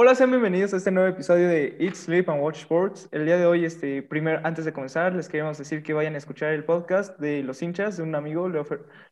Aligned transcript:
Hola, 0.00 0.14
sean 0.14 0.30
bienvenidos 0.30 0.72
a 0.72 0.76
este 0.76 0.92
nuevo 0.92 1.08
episodio 1.08 1.48
de 1.48 1.76
Eat, 1.80 1.96
Sleep 1.96 2.30
and 2.30 2.40
Watch 2.40 2.60
Sports. 2.60 3.08
El 3.10 3.24
día 3.24 3.36
de 3.36 3.46
hoy, 3.46 3.64
este, 3.64 4.00
primer, 4.00 4.40
antes 4.46 4.64
de 4.64 4.72
comenzar, 4.72 5.12
les 5.12 5.28
queremos 5.28 5.58
decir 5.58 5.82
que 5.82 5.92
vayan 5.92 6.14
a 6.14 6.18
escuchar 6.18 6.52
el 6.52 6.64
podcast 6.64 7.18
de 7.18 7.42
Los 7.42 7.60
hinchas 7.62 7.96
de 7.96 8.04
un 8.04 8.14
amigo, 8.14 8.48
Leo, 8.48 8.64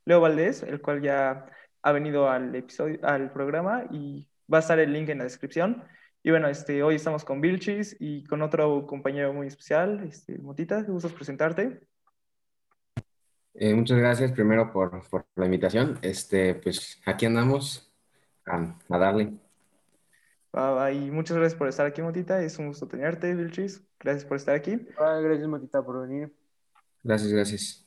Leo 0.04 0.20
Valdés, 0.20 0.62
el 0.62 0.80
cual 0.80 1.02
ya 1.02 1.46
ha 1.82 1.90
venido 1.90 2.30
al 2.30 2.54
episodio, 2.54 3.00
al 3.02 3.32
programa 3.32 3.82
y 3.90 4.28
va 4.50 4.58
a 4.58 4.60
estar 4.60 4.78
el 4.78 4.92
link 4.92 5.08
en 5.08 5.18
la 5.18 5.24
descripción. 5.24 5.82
Y 6.22 6.30
bueno, 6.30 6.46
este, 6.46 6.84
hoy 6.84 6.94
estamos 6.94 7.24
con 7.24 7.40
Vilchis 7.40 7.96
y 7.98 8.22
con 8.22 8.40
otro 8.42 8.86
compañero 8.86 9.32
muy 9.32 9.48
especial, 9.48 10.04
este, 10.06 10.38
Motita, 10.38 10.84
¿te 10.86 10.92
gustas 10.92 11.12
presentarte? 11.12 11.80
Eh, 13.54 13.74
muchas 13.74 13.98
gracias 13.98 14.30
primero 14.30 14.72
por, 14.72 15.02
por, 15.08 15.26
la 15.34 15.46
invitación. 15.46 15.98
Este, 16.00 16.54
pues 16.54 17.02
aquí 17.04 17.26
andamos 17.26 17.92
a, 18.46 18.78
a 18.88 18.98
darle. 18.98 19.45
Y 20.92 21.10
muchas 21.10 21.36
gracias 21.36 21.58
por 21.58 21.68
estar 21.68 21.86
aquí, 21.86 22.00
Motita. 22.00 22.42
Es 22.42 22.58
un 22.58 22.68
gusto 22.68 22.88
tenerte, 22.88 23.34
Vilchis. 23.34 23.82
Gracias 24.00 24.24
por 24.24 24.36
estar 24.36 24.54
aquí. 24.54 24.86
gracias, 24.96 25.48
Motita, 25.48 25.82
por 25.82 26.06
venir. 26.08 26.32
Gracias, 27.02 27.32
gracias. 27.32 27.86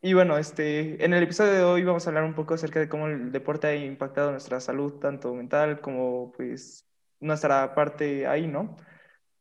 Y 0.00 0.14
bueno, 0.14 0.36
este, 0.36 1.04
en 1.04 1.14
el 1.14 1.22
episodio 1.22 1.52
de 1.52 1.62
hoy 1.62 1.84
vamos 1.84 2.04
a 2.04 2.10
hablar 2.10 2.24
un 2.24 2.34
poco 2.34 2.54
acerca 2.54 2.80
de 2.80 2.88
cómo 2.88 3.06
el 3.06 3.30
deporte 3.30 3.68
ha 3.68 3.76
impactado 3.76 4.32
nuestra 4.32 4.58
salud, 4.58 4.94
tanto 4.94 5.32
mental 5.32 5.80
como 5.80 6.32
pues 6.32 6.84
nuestra 7.20 7.72
parte 7.76 8.26
ahí, 8.26 8.48
¿no? 8.48 8.76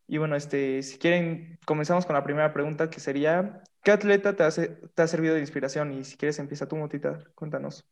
Y 0.07 0.20
bueno, 0.20 0.35
este, 0.35 0.84
si 0.84 0.99
quieren, 0.99 1.57
comenzamos 1.66 2.05
con 2.05 2.13
la 2.13 2.23
primera 2.23 2.54
pregunta 2.54 2.91
que 2.91 2.99
sería, 2.99 3.63
¿qué 3.82 3.91
atleta 3.91 4.35
te, 4.35 4.43
hace, 4.43 4.68
te 4.93 5.02
ha 5.02 5.07
servido 5.07 5.34
de 5.34 5.41
inspiración? 5.41 5.93
Y 5.93 6.04
si 6.04 6.16
quieres, 6.16 6.38
empieza 6.38 6.68
tú, 6.68 6.76
Motita, 6.76 7.18
cuéntanos. 7.34 7.84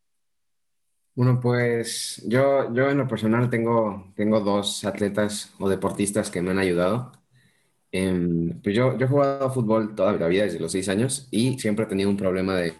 Bueno, 1.15 1.39
pues 1.41 2.23
yo, 2.27 2.73
yo 2.73 2.89
en 2.89 2.97
lo 2.97 3.07
personal 3.07 3.49
tengo, 3.49 4.13
tengo 4.15 4.39
dos 4.39 4.85
atletas 4.85 5.53
o 5.59 5.67
deportistas 5.67 6.31
que 6.31 6.41
me 6.41 6.51
han 6.51 6.59
ayudado. 6.59 7.11
Em, 7.91 8.61
pues 8.61 8.75
yo, 8.75 8.97
yo 8.97 9.05
he 9.05 9.09
jugado 9.09 9.51
fútbol 9.51 9.95
toda 9.95 10.13
la 10.13 10.27
vida, 10.27 10.43
desde 10.43 10.59
los 10.59 10.71
seis 10.71 10.89
años, 10.89 11.27
y 11.31 11.59
siempre 11.59 11.85
he 11.85 11.87
tenido 11.87 12.09
un 12.09 12.17
problema 12.17 12.55
de, 12.55 12.75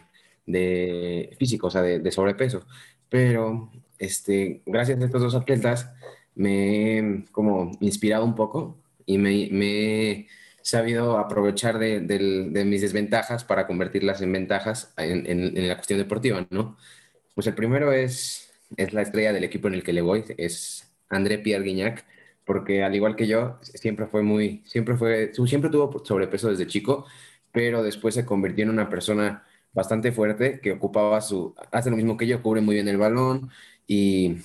de 0.45 1.36
físico, 1.39 1.67
o 1.67 1.71
sea, 1.71 1.81
de, 1.81 1.99
de, 1.99 2.11
sobrepeso. 2.11 2.66
Pero 3.09 3.71
este, 3.97 4.61
gracias 4.66 5.02
a 5.02 5.05
estos 5.05 5.21
dos 5.21 5.36
atletas 5.36 5.91
me 6.36 6.99
he 6.99 7.25
como 7.31 7.71
inspirado 7.81 8.25
un 8.25 8.36
poco 8.36 8.77
y 9.05 9.17
me, 9.17 9.49
me 9.52 10.11
he 10.11 10.27
sabido 10.61 11.17
aprovechar 11.17 11.80
de, 11.80 12.02
de, 12.02 12.49
de, 12.52 12.66
mis 12.66 12.81
desventajas 12.81 13.43
para 13.43 13.67
convertirlas 13.67 14.21
en 14.21 14.31
ventajas 14.31 14.93
en, 14.97 15.25
en, 15.27 15.58
en, 15.58 15.67
la 15.67 15.75
cuestión 15.75 15.99
deportiva, 15.99 16.45
¿no? 16.52 16.77
Pues 17.39 17.47
el 17.47 17.55
primero 17.55 17.93
es, 17.93 18.51
es 18.75 18.91
la 18.91 19.01
estrella 19.01 19.31
del 19.31 19.45
equipo 19.45 19.69
en 19.69 19.75
el 19.75 19.81
que 19.81 19.93
le 19.93 20.01
voy, 20.01 20.25
es 20.37 20.91
André 21.07 21.37
Pierre 21.39 21.63
Guignac 21.63 22.05
porque 22.43 22.83
al 22.83 22.93
igual 22.93 23.15
que 23.15 23.27
yo, 23.27 23.59
siempre 23.61 24.07
fue 24.07 24.23
muy, 24.23 24.61
siempre 24.65 24.97
fue, 24.97 25.31
siempre 25.33 25.69
tuvo 25.69 26.03
sobrepeso 26.03 26.49
desde 26.49 26.67
chico, 26.67 27.05
pero 27.53 27.81
después 27.81 28.13
se 28.13 28.25
convirtió 28.25 28.65
en 28.65 28.71
una 28.71 28.89
persona 28.89 29.45
bastante 29.71 30.11
fuerte 30.11 30.59
que 30.59 30.73
ocupaba 30.73 31.21
su, 31.21 31.55
hace 31.71 31.89
lo 31.89 31.95
mismo 31.95 32.17
que 32.17 32.27
yo, 32.27 32.43
cubre 32.43 32.59
muy 32.59 32.75
bien 32.75 32.89
el 32.89 32.97
balón 32.97 33.49
y 33.87 34.39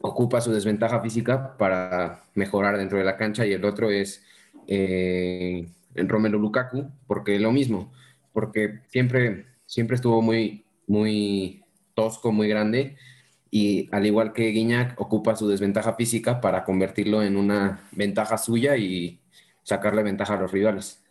ocupa 0.00 0.40
su 0.40 0.50
desventaja 0.52 1.00
física 1.00 1.56
para 1.56 2.24
mejorar 2.34 2.76
dentro 2.76 2.98
de 2.98 3.04
la 3.04 3.16
cancha 3.16 3.46
y 3.46 3.52
el 3.52 3.64
otro 3.64 3.88
es 3.88 4.20
eh, 4.66 5.68
Romelu 5.94 6.40
Lukaku, 6.40 6.90
porque 7.06 7.38
lo 7.38 7.52
mismo, 7.52 7.92
porque 8.32 8.80
siempre, 8.88 9.46
siempre 9.64 9.94
estuvo 9.94 10.20
muy, 10.22 10.64
muy 10.88 11.61
tosco, 11.94 12.32
muy 12.32 12.48
grande 12.48 12.96
y 13.50 13.88
al 13.92 14.06
igual 14.06 14.32
que 14.32 14.48
Guiñac, 14.48 14.98
ocupa 15.00 15.36
su 15.36 15.46
desventaja 15.48 15.94
física 15.94 16.40
para 16.40 16.64
convertirlo 16.64 17.22
en 17.22 17.36
una 17.36 17.80
ventaja 17.92 18.38
suya 18.38 18.76
y 18.78 19.20
sacarle 19.62 20.02
ventaja 20.02 20.34
a 20.34 20.40
los 20.40 20.50
rivales. 20.52 21.02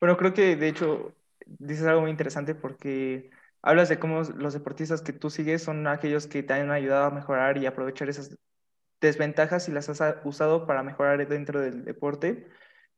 Bueno, 0.00 0.16
creo 0.16 0.34
que 0.34 0.56
de 0.56 0.68
hecho 0.68 1.14
dices 1.46 1.86
algo 1.86 2.02
muy 2.02 2.10
interesante 2.10 2.54
porque 2.54 3.30
hablas 3.62 3.88
de 3.88 3.98
cómo 3.98 4.22
los 4.22 4.52
deportistas 4.52 5.02
que 5.02 5.12
tú 5.12 5.30
sigues 5.30 5.62
son 5.62 5.86
aquellos 5.86 6.26
que 6.26 6.42
te 6.42 6.52
han 6.52 6.70
ayudado 6.70 7.06
a 7.06 7.10
mejorar 7.10 7.56
y 7.58 7.66
aprovechar 7.66 8.08
esas 8.08 8.36
desventajas 9.00 9.68
y 9.68 9.72
las 9.72 9.88
has 9.88 10.16
usado 10.24 10.66
para 10.66 10.82
mejorar 10.82 11.26
dentro 11.28 11.60
del 11.60 11.84
deporte. 11.84 12.48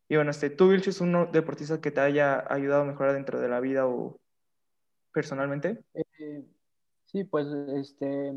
Y 0.08 0.16
bueno, 0.16 0.30
este, 0.30 0.50
tú, 0.50 0.70
Vilch, 0.70 0.88
es 0.88 1.00
un 1.00 1.30
deportista 1.32 1.80
que 1.80 1.90
te 1.90 2.00
haya 2.00 2.44
ayudado 2.52 2.82
a 2.82 2.84
mejorar 2.86 3.14
dentro 3.14 3.40
de 3.40 3.48
la 3.48 3.60
vida 3.60 3.86
o 3.86 4.20
personalmente. 5.12 5.84
Eh, 5.94 6.04
Sí, 7.06 7.24
pues 7.24 7.46
este, 7.74 8.34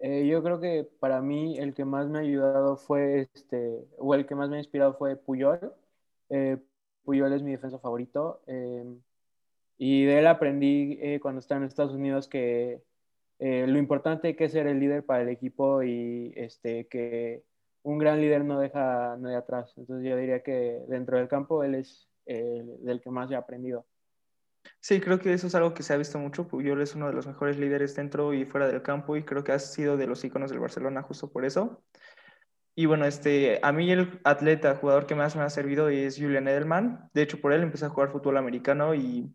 eh, 0.00 0.26
yo 0.28 0.42
creo 0.42 0.60
que 0.60 0.84
para 1.00 1.20
mí 1.22 1.58
el 1.58 1.74
que 1.74 1.84
más 1.84 2.08
me 2.08 2.18
ha 2.18 2.22
ayudado 2.22 2.76
fue, 2.76 3.22
este, 3.34 3.86
o 3.98 4.14
el 4.14 4.26
que 4.26 4.34
más 4.34 4.50
me 4.50 4.56
ha 4.56 4.60
inspirado 4.60 4.94
fue 4.94 5.16
Puyol. 5.16 5.74
Eh, 6.30 6.58
Puyol 7.04 7.32
es 7.34 7.42
mi 7.42 7.52
defensa 7.52 7.78
favorito. 7.78 8.42
Eh, 8.46 8.84
y 9.78 10.04
de 10.06 10.18
él 10.20 10.26
aprendí 10.28 10.98
cuando 11.20 11.40
estaba 11.40 11.60
en 11.60 11.66
Estados 11.68 11.94
Unidos 11.94 12.28
que 12.28 12.82
lo 13.40 13.78
importante 13.78 14.36
que 14.36 14.44
es 14.46 14.52
ser 14.52 14.66
el 14.68 14.80
líder 14.80 15.04
para 15.06 15.22
el 15.22 15.30
equipo 15.30 15.82
y 15.82 16.32
este, 16.36 16.88
que 16.88 17.44
un 17.82 17.98
gran 17.98 18.20
líder 18.20 18.44
no 18.44 18.60
deja 18.60 19.16
nadie 19.18 19.36
atrás. 19.36 19.74
Entonces 19.78 20.08
yo 20.08 20.16
diría 20.16 20.42
que 20.42 20.84
dentro 20.88 21.18
del 21.18 21.28
campo 21.28 21.64
él 21.64 21.76
es 21.76 22.08
del 22.26 23.00
que 23.02 23.10
más 23.10 23.30
he 23.32 23.36
aprendido. 23.36 23.86
Sí, 24.80 25.00
creo 25.00 25.18
que 25.18 25.32
eso 25.32 25.46
es 25.46 25.54
algo 25.54 25.74
que 25.74 25.82
se 25.82 25.92
ha 25.92 25.98
visto 25.98 26.18
mucho. 26.18 26.48
Puyol 26.48 26.80
es 26.80 26.94
uno 26.94 27.06
de 27.06 27.12
los 27.12 27.26
mejores 27.26 27.58
líderes 27.58 27.94
dentro 27.94 28.32
y 28.32 28.46
fuera 28.46 28.66
del 28.66 28.82
campo 28.82 29.16
y 29.16 29.24
creo 29.24 29.44
que 29.44 29.52
ha 29.52 29.58
sido 29.58 29.96
de 29.96 30.06
los 30.06 30.24
íconos 30.24 30.50
del 30.50 30.58
Barcelona 30.58 31.02
justo 31.02 31.30
por 31.30 31.44
eso. 31.44 31.82
Y 32.74 32.86
bueno, 32.86 33.04
este, 33.04 33.60
a 33.62 33.72
mí 33.72 33.90
el 33.92 34.20
atleta, 34.24 34.76
jugador 34.76 35.06
que 35.06 35.14
más 35.14 35.36
me 35.36 35.42
ha 35.42 35.50
servido 35.50 35.90
es 35.90 36.16
Julian 36.16 36.48
Edelman. 36.48 37.10
De 37.12 37.22
hecho, 37.22 37.40
por 37.40 37.52
él 37.52 37.62
empecé 37.62 37.84
a 37.84 37.90
jugar 37.90 38.10
fútbol 38.10 38.38
americano 38.38 38.94
y 38.94 39.34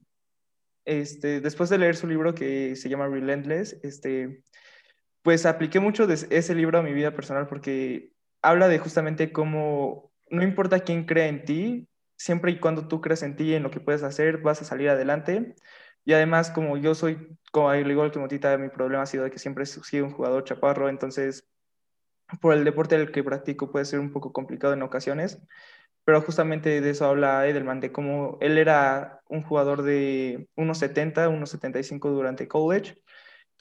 este, 0.86 1.42
después 1.42 1.70
de 1.70 1.78
leer 1.78 1.96
su 1.96 2.08
libro 2.08 2.34
que 2.34 2.76
se 2.76 2.90
llama 2.90 3.08
Relentless, 3.08 3.80
este, 3.84 4.44
pues 5.22 5.46
apliqué 5.46 5.80
mucho 5.80 6.08
de 6.08 6.16
ese 6.16 6.56
libro 6.56 6.80
a 6.80 6.84
mi 6.84 6.94
vida 6.94 7.14
personal 7.16 7.48
porque 7.48 8.12
habla 8.42 8.68
de 8.68 8.80
justamente 8.80 9.32
cómo 9.32 10.12
no 10.30 10.44
importa 10.44 10.80
quién 10.80 11.06
cree 11.06 11.28
en 11.28 11.46
ti, 11.46 11.88
siempre 12.18 12.52
y 12.52 12.60
cuando 12.60 12.88
tú 12.88 13.02
creas 13.02 13.24
en 13.24 13.36
ti, 13.36 13.54
en 13.54 13.64
lo 13.64 13.72
que 13.72 13.80
puedes 13.80 14.04
hacer, 14.04 14.40
vas 14.40 14.62
a 14.62 14.66
salir 14.66 14.90
adelante. 14.90 15.56
Y 16.06 16.14
además, 16.14 16.52
como 16.52 16.78
yo 16.78 16.96
soy, 16.96 17.38
como 17.52 17.70
al 17.70 17.90
igual 17.90 18.12
que 18.12 18.20
Motita, 18.20 18.58
mi 18.58 18.70
problema 18.70 19.04
ha 19.04 19.08
sido 19.08 19.24
de 19.24 19.32
que 19.32 19.40
siempre 19.40 19.64
he 19.64 19.68
sido 19.68 20.06
un 20.06 20.12
jugador 20.12 20.44
chaparro, 20.44 20.90
entonces 20.90 21.48
por 22.42 22.54
el 22.54 22.64
deporte 22.64 22.96
el 22.96 23.12
que 23.12 23.24
practico 23.24 23.72
puede 23.72 23.86
ser 23.86 24.00
un 24.00 24.12
poco 24.12 24.34
complicado 24.34 24.74
en 24.74 24.82
ocasiones, 24.82 25.40
pero 26.04 26.22
justamente 26.22 26.82
de 26.82 26.90
eso 26.90 27.06
habla 27.06 27.48
Edelman, 27.48 27.80
de 27.80 27.92
cómo 27.92 28.38
él 28.42 28.58
era 28.58 29.22
un 29.28 29.44
jugador 29.44 29.84
de 29.84 30.48
1,70, 30.56 31.30
1,75 31.30 32.10
durante 32.12 32.48
college 32.48 33.02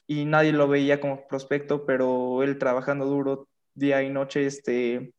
y 0.07 0.25
nadie 0.25 0.53
lo 0.53 0.67
veía 0.67 0.99
como 1.01 1.27
prospecto, 1.27 1.85
pero 1.85 2.43
él 2.43 2.59
trabajando 2.59 3.05
duro 3.05 3.47
día 3.73 4.03
y 4.03 4.09
noche, 4.09 4.45
este, 4.45 5.13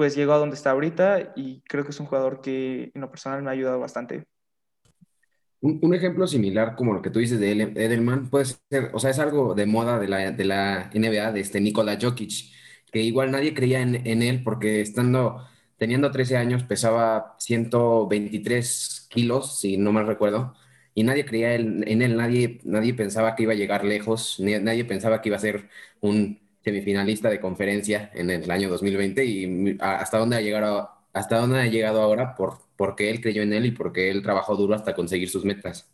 pues 0.00 0.16
llegó 0.16 0.32
a 0.32 0.38
donde 0.38 0.56
está 0.56 0.70
ahorita 0.70 1.34
y 1.36 1.60
creo 1.68 1.84
que 1.84 1.90
es 1.90 2.00
un 2.00 2.06
jugador 2.06 2.40
que 2.40 2.90
en 2.94 3.02
lo 3.02 3.10
personal 3.10 3.42
me 3.42 3.50
ha 3.50 3.52
ayudado 3.52 3.78
bastante. 3.78 4.24
Un, 5.60 5.94
ejemplo 5.94 6.26
similar 6.26 6.74
como 6.74 6.94
lo 6.94 7.02
que 7.02 7.10
tú 7.10 7.18
dices 7.18 7.38
de 7.38 7.52
Edelman 7.52 8.30
puede 8.30 8.46
ser, 8.46 8.92
o 8.94 8.98
sea, 8.98 9.10
es 9.10 9.18
algo 9.18 9.54
de 9.54 9.66
moda 9.66 9.98
de 9.98 10.08
la, 10.08 10.30
de 10.30 10.44
la 10.46 10.90
NBA, 10.94 11.32
de 11.32 11.40
este 11.40 11.60
Nikola 11.60 11.98
Jokic, 12.00 12.32
que 12.90 13.02
igual 13.02 13.30
nadie 13.30 13.52
creía 13.52 13.82
en, 13.82 14.06
en, 14.06 14.22
él 14.22 14.42
porque 14.42 14.80
estando, 14.80 15.46
teniendo 15.76 16.10
13 16.10 16.38
años 16.38 16.62
pesaba 16.62 17.36
123 17.38 19.06
kilos, 19.10 19.60
si 19.60 19.76
no 19.76 19.92
mal 19.92 20.06
recuerdo, 20.06 20.54
y 20.94 21.02
nadie 21.02 21.26
creía 21.26 21.56
en, 21.56 21.86
en 21.86 22.00
él, 22.00 22.16
nadie, 22.16 22.58
nadie 22.64 22.94
pensaba 22.94 23.36
que 23.36 23.42
iba 23.42 23.52
a 23.52 23.56
llegar 23.56 23.84
lejos, 23.84 24.40
nadie 24.40 24.86
pensaba 24.86 25.20
que 25.20 25.28
iba 25.28 25.36
a 25.36 25.40
ser 25.40 25.68
un 26.00 26.39
semifinalista 26.62 27.30
de 27.30 27.40
conferencia 27.40 28.10
en 28.14 28.30
el 28.30 28.50
año 28.50 28.68
2020 28.68 29.24
y 29.24 29.76
hasta 29.80 30.18
dónde 30.18 30.36
ha 30.36 30.40
llegado, 30.40 30.90
hasta 31.12 31.38
dónde 31.38 31.60
ha 31.60 31.66
llegado 31.66 32.02
ahora 32.02 32.34
por, 32.34 32.58
porque 32.76 33.10
él 33.10 33.20
creyó 33.20 33.42
en 33.42 33.52
él 33.52 33.66
y 33.66 33.70
porque 33.70 34.10
él 34.10 34.22
trabajó 34.22 34.56
duro 34.56 34.74
hasta 34.74 34.94
conseguir 34.94 35.28
sus 35.30 35.44
metas. 35.44 35.90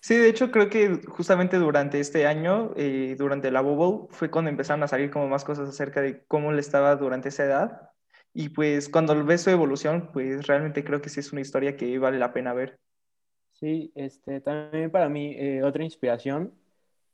Sí, 0.00 0.14
de 0.16 0.28
hecho 0.28 0.50
creo 0.50 0.68
que 0.68 1.00
justamente 1.08 1.56
durante 1.56 1.98
este 2.00 2.26
año, 2.26 2.72
eh, 2.76 3.16
durante 3.18 3.50
la 3.50 3.60
Bubble, 3.60 4.06
fue 4.10 4.30
cuando 4.30 4.50
empezaron 4.50 4.82
a 4.82 4.88
salir 4.88 5.10
como 5.10 5.28
más 5.28 5.44
cosas 5.44 5.68
acerca 5.68 6.00
de 6.00 6.24
cómo 6.26 6.52
le 6.52 6.60
estaba 6.60 6.94
durante 6.96 7.30
esa 7.30 7.44
edad. 7.44 7.90
Y 8.32 8.50
pues 8.50 8.88
cuando 8.88 9.24
ves 9.24 9.42
su 9.42 9.50
evolución, 9.50 10.10
pues 10.12 10.46
realmente 10.46 10.84
creo 10.84 11.00
que 11.00 11.08
sí 11.08 11.20
es 11.20 11.32
una 11.32 11.40
historia 11.40 11.76
que 11.76 11.98
vale 11.98 12.18
la 12.18 12.32
pena 12.32 12.52
ver. 12.52 12.78
Sí, 13.54 13.90
este, 13.94 14.40
también 14.40 14.90
para 14.90 15.08
mí 15.08 15.34
eh, 15.38 15.62
otra 15.62 15.82
inspiración 15.82 16.52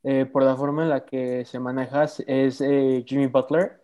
eh, 0.05 0.27
por 0.27 0.43
la 0.43 0.57
forma 0.57 0.83
en 0.83 0.91
la 0.91 1.05
que 1.05 1.45
se 1.45 1.61
maneja 1.61 2.05
es 2.05 2.61
eh, 2.61 3.05
Jimmy 3.07 3.27
Butler. 3.27 3.81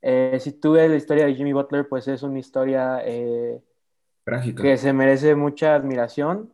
Eh, 0.00 0.38
si 0.40 0.52
tú 0.52 0.72
ves 0.72 0.90
la 0.90 0.96
historia 0.96 1.26
de 1.26 1.34
Jimmy 1.34 1.52
Butler, 1.52 1.88
pues 1.88 2.08
es 2.08 2.22
una 2.22 2.38
historia 2.38 3.02
que 3.04 4.76
se 4.76 4.92
merece 4.92 5.34
mucha 5.34 5.74
admiración. 5.74 6.52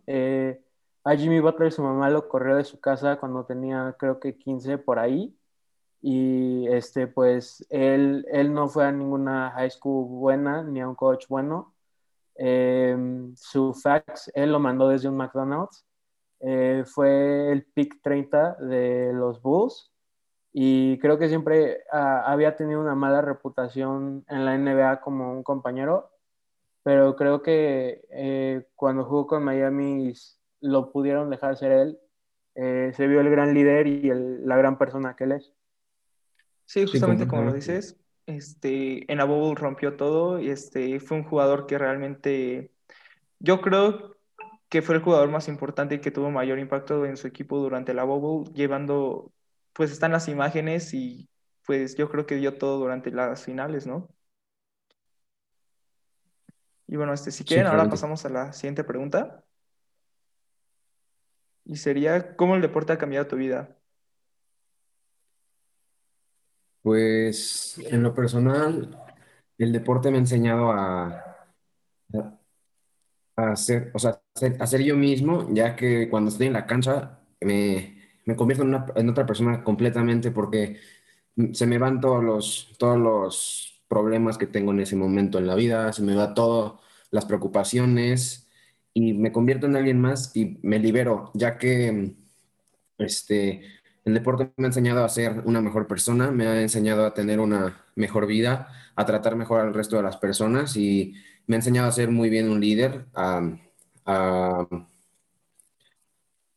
a 1.05 1.17
Jimmy 1.17 1.41
Butler 1.41 1.71
su 1.73 1.83
mamá 1.83 2.11
lo 2.11 2.29
corrió 2.29 2.57
de 2.57 2.65
su 2.65 2.81
casa 2.81 3.17
cuando 3.17 3.45
tenía 3.45 3.95
creo 3.99 4.19
que 4.21 4.37
15 4.39 4.79
por 4.79 4.99
ahí 4.99 5.37
y 6.01 6.67
este, 6.69 7.07
pues 7.07 7.67
él, 7.71 8.27
él 8.31 8.53
no 8.53 8.69
fue 8.69 8.87
a 8.87 8.93
ninguna 8.93 9.51
high 9.53 9.71
school 9.71 10.07
buena 10.09 10.63
ni 10.63 10.81
a 10.81 10.89
un 10.89 10.95
coach 10.95 11.27
bueno. 11.29 11.75
Su 13.37 13.75
fax, 13.75 14.31
él 14.35 14.53
lo 14.53 14.59
mandó 14.59 14.89
desde 14.89 15.09
un 15.09 15.17
McDonald's. 15.17 15.85
Eh, 16.46 16.85
fue 16.85 17.50
el 17.52 17.64
pick 17.64 18.02
30 18.02 18.56
de 18.56 19.12
los 19.14 19.41
Bulls 19.41 19.91
y 20.52 20.99
creo 20.99 21.19
que 21.19 21.29
siempre 21.29 21.79
ah, 21.91 22.25
había 22.26 22.55
tenido 22.55 22.81
una 22.81 22.94
mala 22.94 23.23
reputación 23.23 24.26
en 24.29 24.44
la 24.44 24.55
NBA 24.55 25.00
como 25.00 25.32
un 25.32 25.43
compañero, 25.43 26.11
pero 26.82 27.17
creo 27.17 27.43
que 27.43 28.05
eh, 28.11 28.67
cuando 28.75 29.05
jugó 29.05 29.26
con 29.26 29.43
Miami 29.43 30.12
lo 30.61 30.93
pudieron 30.93 31.31
dejar 31.31 31.56
ser 31.56 31.73
él. 31.73 31.99
Eh, 32.56 32.93
se 32.94 33.06
vio 33.06 33.20
el 33.20 33.31
gran 33.31 33.52
líder 33.55 33.87
y 33.87 34.11
la 34.44 34.56
gran 34.56 34.79
persona 34.79 35.17
que 35.17 35.25
él 35.25 35.32
es. 35.32 35.52
Sí, 36.67 36.87
justamente 36.87 37.26
como 37.26 37.43
lo 37.43 37.52
dices, 37.52 37.99
este, 38.26 39.11
en 39.11 39.19
la 39.19 39.25
rompió 39.25 39.96
todo 39.96 40.38
y 40.38 40.50
este, 40.50 41.00
fue 41.00 41.17
un 41.17 41.25
jugador 41.25 41.67
que 41.67 41.79
realmente, 41.79 42.70
yo 43.41 43.61
creo 43.61 44.14
que 44.75 44.82
fue 44.82 44.97
el 44.97 45.03
jugador 45.03 45.31
más 45.31 45.47
importante 45.47 45.94
y 45.94 46.00
que 46.00 46.11
tuvo 46.11 46.32
mayor 46.32 46.59
impacto 46.59 47.06
en 47.06 47.17
su 47.17 47.29
equipo 47.29 47.61
durante 47.61 47.94
la 47.94 48.03
Bubble, 48.03 48.53
llevando 48.55 49.32
pues 49.73 49.93
están 49.93 50.11
las 50.11 50.26
imágenes 50.26 50.93
y 50.94 51.29
pues 51.65 51.94
yo 51.94 52.11
creo 52.11 52.26
que 52.26 52.35
dio 52.35 52.59
todo 52.59 52.81
durante 52.81 53.12
las 53.12 53.44
finales, 53.44 53.87
¿no? 53.87 54.12
Y 56.88 56.97
bueno, 56.97 57.12
este, 57.12 57.31
si 57.31 57.44
quieren, 57.44 57.69
ahora 57.69 57.88
pasamos 57.88 58.25
a 58.25 58.31
la 58.31 58.53
siguiente 58.53 58.82
pregunta. 58.82 59.44
Y 61.65 61.77
sería, 61.77 62.35
¿cómo 62.35 62.56
el 62.56 62.61
deporte 62.61 62.93
ha 62.93 62.99
cambiado 62.99 63.29
tu 63.29 63.37
vida? 63.37 63.79
Pues 66.82 67.79
en 67.79 68.03
lo 68.03 68.12
personal, 68.12 69.00
el 69.56 69.70
deporte 69.70 70.11
me 70.11 70.17
ha 70.17 70.20
enseñado 70.20 70.73
a, 70.73 71.47
a, 73.37 73.53
hacer, 73.53 73.93
o 73.94 74.00
sea, 74.00 74.20
a 74.59 74.67
ser 74.67 74.83
yo 74.83 74.97
mismo, 74.97 75.49
ya 75.53 75.77
que 75.77 76.09
cuando 76.09 76.31
estoy 76.31 76.49
en 76.49 76.55
la 76.55 76.67
cancha 76.67 77.21
me, 77.41 77.95
me 78.25 78.37
convierto 78.37 78.65
en, 78.97 79.09
otra 79.09 79.27
persona 79.27 79.63
completamente 79.63 80.31
porque 80.31 80.81
se 81.53 81.67
me 81.67 81.79
van 81.79 82.01
todos 82.01 82.23
los, 82.25 82.75
todos 82.79 82.99
los 82.99 83.83
problemas 83.89 84.39
que 84.39 84.47
tengo 84.47 84.73
en 84.73 84.81
ese 84.81 84.97
momento 84.97 85.39
en 85.39 85.47
la 85.47 85.55
vida, 85.55 85.93
se 85.93 86.03
me 86.03 86.15
van 86.17 86.35
todas 86.35 86.75
las 87.11 87.27
preocupaciones 87.27 88.49
y 88.93 89.13
me 89.15 89.33
convierto 89.33 89.67
en 89.67 89.77
alguien 89.77 90.01
más 90.01 90.35
y 90.37 90.59
me 90.63 90.79
libero, 90.79 91.31
ya 91.35 91.59
que 91.59 92.15
este, 92.99 93.63
el 94.05 94.15
deporte 94.15 94.53
me 94.57 94.67
ha 94.67 94.69
enseñado 94.69 95.05
a 95.05 95.09
ser 95.09 95.43
una 95.45 95.61
mejor 95.61 95.87
persona, 95.87 96.31
me 96.31 96.47
ha 96.47 96.61
enseñado 96.61 97.07
a 97.07 97.15
tener 97.15 97.41
una 97.41 97.85
mejor 97.95 98.27
vida, 98.27 98.69
a 98.97 99.05
tratar 99.05 99.37
mejor 99.37 99.61
al 99.61 99.75
resto 99.75 99.97
de 99.97 100.03
las 100.03 100.17
personas 100.17 100.77
y 100.77 101.15
me 101.47 101.57
ha 101.57 101.59
enseñado 101.59 101.89
a 101.89 101.93
ser 101.93 102.11
muy 102.11 102.31
bien 102.31 102.49
un 102.49 102.61
líder, 102.61 103.07
a, 103.15 103.59
a 104.05 104.67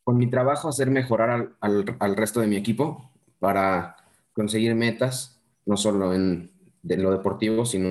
con 0.08 0.16
mi 0.16 0.30
trabajo 0.30 0.70
hacer 0.70 0.90
mejorar 0.90 1.50
al, 1.60 2.16
resto 2.16 2.40
de 2.40 2.46
mi 2.46 2.56
equipo 2.56 3.10
para 3.40 3.96
conseguir 4.32 4.74
metas, 4.74 5.38
no 5.66 5.76
solo 5.76 6.14
en 6.14 6.50
lo 6.82 7.10
deportivo, 7.10 7.66
sino 7.66 7.88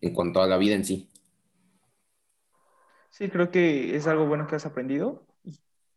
en, 0.00 0.12
cuanto 0.12 0.42
a 0.42 0.48
la 0.48 0.56
vida 0.56 0.74
en 0.74 0.84
sí. 0.84 1.08
Sí, 3.10 3.30
creo 3.30 3.52
que 3.52 3.94
es 3.94 4.08
algo 4.08 4.26
bueno 4.26 4.48
que 4.48 4.56
has 4.56 4.66
aprendido. 4.66 5.24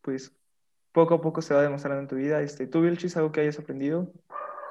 Pues 0.04 0.32
poco 0.92 1.16
a 1.16 1.22
poco 1.22 1.42
se 1.42 1.56
va 1.56 1.64
demostrando 1.64 2.02
en 2.02 2.08
tu 2.08 2.16
vida. 2.18 2.44
Este, 2.44 2.68
¿Tú, 2.68 2.82
Vilchis, 2.82 3.18
algo 3.18 3.32
que 3.32 3.42
hayas 3.42 3.58
aprendido? 3.58 4.14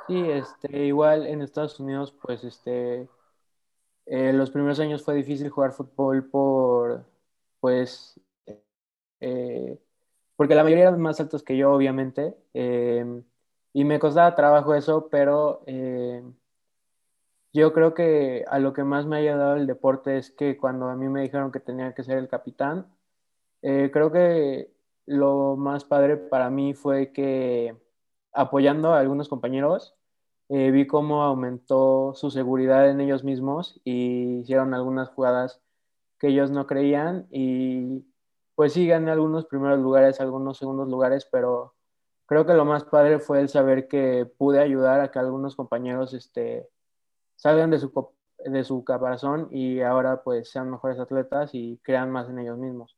Sí, 0.07 0.31
este, 0.31 0.85
igual 0.87 1.27
en 1.27 1.43
Estados 1.43 1.81
Unidos, 1.81 2.15
pues 2.23 2.45
este, 2.45 3.09
eh, 4.07 4.33
los 4.33 4.53
primeros 4.53 4.79
años 4.79 5.05
fue 5.05 5.17
difícil 5.17 5.51
jugar 5.51 5.73
fútbol 5.73 6.31
por, 6.31 7.05
pues, 7.61 8.21
eh, 9.21 9.79
porque 10.39 10.55
la 10.55 10.63
mayoría 10.63 10.85
eran 10.89 11.01
más 11.01 11.21
altos 11.21 11.43
que 11.43 11.57
yo, 11.57 11.73
obviamente, 11.73 12.37
eh, 12.55 13.05
y 13.73 13.85
me 13.85 13.99
costaba 13.99 14.37
trabajo 14.37 14.75
eso, 14.77 15.09
pero 15.11 15.65
eh, 15.67 16.23
yo 17.53 17.73
creo 17.73 17.93
que 17.95 18.45
a 18.49 18.61
lo 18.61 18.73
que 18.73 18.85
más 18.85 19.05
me 19.07 19.17
ha 19.17 19.19
ayudado 19.19 19.57
el 19.57 19.67
deporte 19.67 20.17
es 20.17 20.31
que 20.31 20.57
cuando 20.57 20.87
a 20.89 20.95
mí 20.97 21.09
me 21.09 21.23
dijeron 21.23 21.51
que 21.51 21.61
tenía 21.61 21.93
que 21.95 22.05
ser 22.05 22.19
el 22.19 22.29
capitán, 22.29 22.87
eh, 23.63 23.91
creo 23.93 24.13
que 24.13 24.73
lo 25.07 25.57
más 25.57 25.85
padre 25.85 26.17
para 26.17 26.51
mí 26.51 26.75
fue 26.75 27.13
que 27.13 27.77
apoyando 28.33 28.93
a 28.95 29.01
algunos 29.01 29.29
compañeros, 29.29 29.97
vi 30.49 30.87
cómo 30.87 31.25
aumentó 31.25 32.15
su 32.15 32.31
seguridad 32.31 32.89
en 32.91 33.01
ellos 33.01 33.25
mismos 33.25 33.81
y 33.85 34.41
hicieron 34.41 34.73
algunas 34.75 35.09
jugadas 35.11 35.61
que 36.19 36.29
ellos 36.29 36.51
no 36.51 36.67
creían 36.67 37.27
y 37.31 38.05
pues 38.55 38.73
sí 38.73 38.87
gané 38.87 39.11
algunos 39.11 39.47
primeros 39.47 39.79
lugares, 39.79 40.21
algunos 40.21 40.59
segundos 40.59 40.89
lugares, 40.89 41.29
pero 41.31 41.75
creo 42.27 42.45
que 42.45 42.55
lo 42.55 42.65
más 42.65 42.85
padre 42.85 43.21
fue 43.21 43.41
el 43.41 43.49
saber 43.49 43.89
que 43.89 44.27
pude 44.37 44.61
ayudar 44.61 45.01
a 45.01 45.11
que 45.11 45.19
algunos 45.19 45.55
compañeros 45.55 46.13
este, 46.13 46.69
salgan 47.37 47.71
de 47.71 47.79
su, 47.79 48.13
de 48.39 48.65
su 48.65 48.85
caparazón 48.85 49.49
y 49.51 49.81
ahora 49.81 50.23
pues 50.23 50.51
sean 50.51 50.71
mejores 50.71 50.99
atletas 50.99 51.51
y 51.53 51.81
crean 51.83 52.11
más 52.11 52.29
en 52.29 52.41
ellos 52.41 52.59
mismos. 52.59 52.97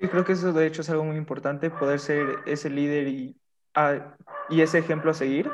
Sí, 0.00 0.08
creo 0.08 0.24
que 0.24 0.32
eso 0.32 0.52
de 0.52 0.66
hecho 0.66 0.80
es 0.80 0.90
algo 0.90 1.04
muy 1.04 1.16
importante, 1.16 1.70
poder 1.70 2.00
ser 2.00 2.38
ese 2.46 2.70
líder 2.70 3.08
y, 3.08 3.40
ah, 3.74 4.16
y 4.48 4.62
ese 4.62 4.78
ejemplo 4.78 5.10
a 5.10 5.14
seguir. 5.14 5.50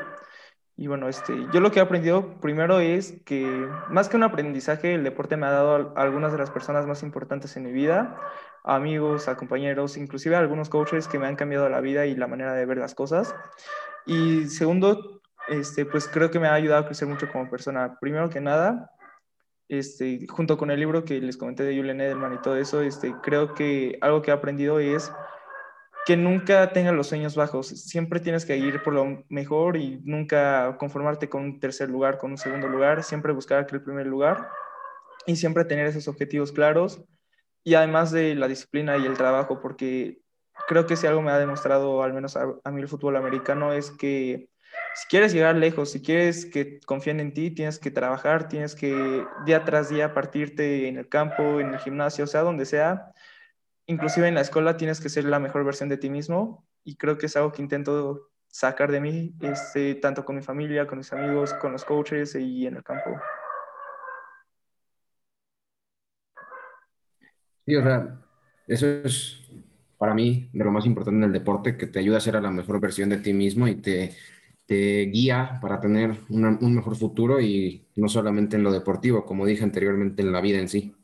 Y 0.81 0.87
bueno, 0.87 1.09
este, 1.09 1.45
yo 1.51 1.59
lo 1.59 1.71
que 1.71 1.79
he 1.79 1.81
aprendido 1.81 2.39
primero 2.39 2.79
es 2.79 3.21
que 3.25 3.67
más 3.89 4.07
que 4.07 4.15
un 4.15 4.23
aprendizaje, 4.23 4.93
el 4.93 5.03
deporte 5.03 5.35
me 5.35 5.45
ha 5.45 5.51
dado 5.51 5.91
a 5.93 6.01
algunas 6.01 6.31
de 6.31 6.37
las 6.37 6.51
personas 6.51 6.87
más 6.87 7.03
importantes 7.03 7.57
en 7.57 7.63
mi 7.63 7.73
vida, 7.73 8.17
amigos, 8.63 9.25
compañeros, 9.37 9.97
inclusive 9.97 10.37
algunos 10.37 10.69
coaches 10.69 11.09
que 11.09 11.19
me 11.19 11.27
han 11.27 11.35
cambiado 11.35 11.67
la 11.67 11.81
vida 11.81 12.05
y 12.05 12.15
la 12.15 12.27
manera 12.27 12.53
de 12.53 12.65
ver 12.65 12.77
las 12.77 12.95
cosas. 12.95 13.35
Y 14.05 14.45
segundo, 14.45 15.21
este, 15.49 15.85
pues 15.85 16.07
creo 16.07 16.31
que 16.31 16.39
me 16.39 16.47
ha 16.47 16.53
ayudado 16.53 16.83
a 16.83 16.85
crecer 16.85 17.09
mucho 17.09 17.29
como 17.29 17.49
persona. 17.49 17.97
Primero 17.99 18.29
que 18.29 18.39
nada, 18.39 18.91
este, 19.67 20.27
junto 20.29 20.57
con 20.57 20.71
el 20.71 20.79
libro 20.79 21.03
que 21.03 21.19
les 21.19 21.35
comenté 21.35 21.63
de 21.63 21.75
Julian 21.75 21.99
Edelman 21.99 22.35
y 22.35 22.41
todo 22.41 22.55
eso, 22.55 22.81
este, 22.81 23.13
creo 23.21 23.53
que 23.53 23.97
algo 23.99 24.21
que 24.21 24.31
he 24.31 24.33
aprendido 24.33 24.79
es 24.79 25.11
que 26.05 26.17
nunca 26.17 26.71
tengas 26.71 26.93
los 26.93 27.07
sueños 27.07 27.35
bajos. 27.35 27.67
Siempre 27.67 28.19
tienes 28.19 28.45
que 28.45 28.57
ir 28.57 28.81
por 28.81 28.93
lo 28.93 29.25
mejor 29.29 29.77
y 29.77 30.01
nunca 30.03 30.75
conformarte 30.77 31.29
con 31.29 31.43
un 31.43 31.59
tercer 31.59 31.89
lugar, 31.89 32.17
con 32.17 32.31
un 32.31 32.37
segundo 32.37 32.67
lugar. 32.67 33.03
Siempre 33.03 33.33
buscar 33.33 33.59
aquel 33.59 33.81
primer 33.81 34.07
lugar 34.07 34.49
y 35.25 35.35
siempre 35.35 35.65
tener 35.65 35.85
esos 35.87 36.07
objetivos 36.07 36.51
claros. 36.51 37.03
Y 37.63 37.75
además 37.75 38.11
de 38.11 38.35
la 38.35 38.47
disciplina 38.47 38.97
y 38.97 39.05
el 39.05 39.17
trabajo, 39.17 39.59
porque 39.61 40.21
creo 40.67 40.85
que 40.85 40.95
si 40.95 41.07
algo 41.07 41.21
me 41.21 41.31
ha 41.31 41.39
demostrado, 41.39 42.03
al 42.03 42.13
menos 42.13 42.35
a, 42.35 42.71
mí 42.71 42.81
el 42.81 42.87
fútbol 42.87 43.15
americano, 43.17 43.73
es 43.73 43.91
que 43.91 44.49
si 44.95 45.07
quieres 45.07 45.33
llegar 45.33 45.55
lejos, 45.55 45.91
si 45.91 46.01
quieres 46.01 46.45
que 46.45 46.79
confíen 46.81 47.19
en 47.19 47.33
ti, 47.33 47.51
tienes 47.51 47.79
que 47.79 47.91
trabajar, 47.91 48.47
tienes 48.47 48.75
que 48.75 49.25
día 49.45 49.65
tras 49.65 49.89
día 49.89 50.13
partirte 50.13 50.87
en 50.87 50.97
el 50.97 51.09
campo, 51.09 51.59
en 51.59 51.73
el 51.73 51.79
gimnasio, 51.79 52.23
o 52.23 52.27
sea, 52.27 52.41
donde 52.41 52.65
sea, 52.65 53.11
inclusive 53.89 54.27
en 54.27 54.35
la 54.35 54.41
escuela 54.41 54.77
tienes 54.77 55.01
que 55.01 55.09
ser 55.09 55.25
la 55.25 55.39
mejor 55.39 55.65
versión 55.65 55.89
de 55.89 55.97
ti 55.97 56.11
mismo 56.11 56.63
y 56.83 56.95
creo 56.95 57.17
que 57.17 57.25
es 57.25 57.35
algo 57.35 57.51
que 57.51 57.63
intento 57.63 58.29
sacar 58.47 58.91
de 58.91 59.01
mí, 59.01 59.33
este, 59.41 59.95
tanto 59.95 60.23
con 60.23 60.35
mi 60.35 60.43
familia, 60.43 60.85
con 60.85 60.99
mis 60.99 61.11
amigos, 61.11 61.53
con 61.55 61.71
los 61.71 61.83
coaches 61.85 62.35
y 62.35 62.67
en 62.67 62.75
el 62.77 62.83
campo. 62.83 63.09
Sí, 67.65 67.75
o 67.75 67.81
sea, 67.81 68.19
eso 68.67 68.87
es 68.87 69.41
para 69.97 70.13
mí 70.13 70.49
de 70.53 70.63
lo 70.63 70.71
más 70.71 70.85
importante 70.85 71.17
en 71.17 71.23
el 71.23 71.33
deporte, 71.33 71.75
que 71.75 71.87
te 71.87 71.99
ayuda 71.99 72.17
a 72.17 72.21
ser 72.21 72.35
la 72.41 72.51
mejor 72.51 72.79
versión 72.79 73.09
de 73.09 73.17
ti 73.17 73.33
mismo 73.33 73.67
y 73.67 73.75
te, 73.75 74.15
te 74.67 75.05
guía 75.05 75.57
para 75.61 75.79
tener 75.79 76.15
un 76.29 76.75
mejor 76.75 76.95
futuro 76.95 77.41
y 77.41 77.87
no 77.95 78.07
solamente 78.07 78.55
en 78.55 78.63
lo 78.63 78.71
deportivo, 78.71 79.25
como 79.25 79.47
dije 79.47 79.63
anteriormente, 79.63 80.21
en 80.21 80.31
la 80.31 80.41
vida 80.41 80.59
en 80.59 80.69
sí. 80.69 80.95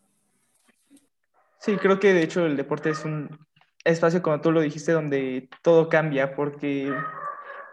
Sí, 1.65 1.77
creo 1.77 1.99
que 1.99 2.13
de 2.13 2.21
hecho 2.21 2.45
el 2.45 2.57
deporte 2.57 2.91
es 2.91 3.03
un 3.05 3.39
espacio, 3.83 4.21
como 4.21 4.39
tú 4.39 4.51
lo 4.51 4.61
dijiste, 4.61 4.91
donde 4.91 5.49
todo 5.63 5.89
cambia, 5.89 6.35
porque 6.35 6.93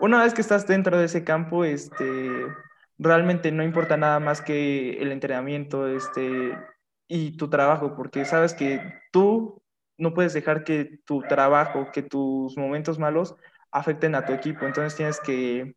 una 0.01 0.23
vez 0.23 0.33
que 0.33 0.41
estás 0.41 0.67
dentro 0.67 0.99
de 0.99 1.05
ese 1.05 1.25
campo, 1.25 1.67
este, 1.67 2.49
realmente 2.97 3.53
no 3.53 3.63
importa 3.63 3.99
nada 3.99 4.19
más 4.19 4.41
que 4.41 4.93
el 4.93 5.13
entrenamiento 5.13 5.89
este, 5.89 6.59
y 7.07 7.37
tu 7.37 7.51
trabajo, 7.51 7.95
porque 7.95 8.25
sabes 8.25 8.55
que 8.55 8.81
tú 9.13 9.63
no 9.99 10.15
puedes 10.15 10.33
dejar 10.33 10.65
que 10.65 11.01
tu 11.05 11.21
trabajo, 11.21 11.91
que 11.93 12.03
tus 12.03 12.57
momentos 12.57 12.99
malos 12.99 13.37
afecten 13.71 14.15
a 14.15 14.25
tu 14.25 14.33
equipo, 14.33 14.65
entonces 14.65 14.97
tienes 14.97 15.21
que 15.21 15.77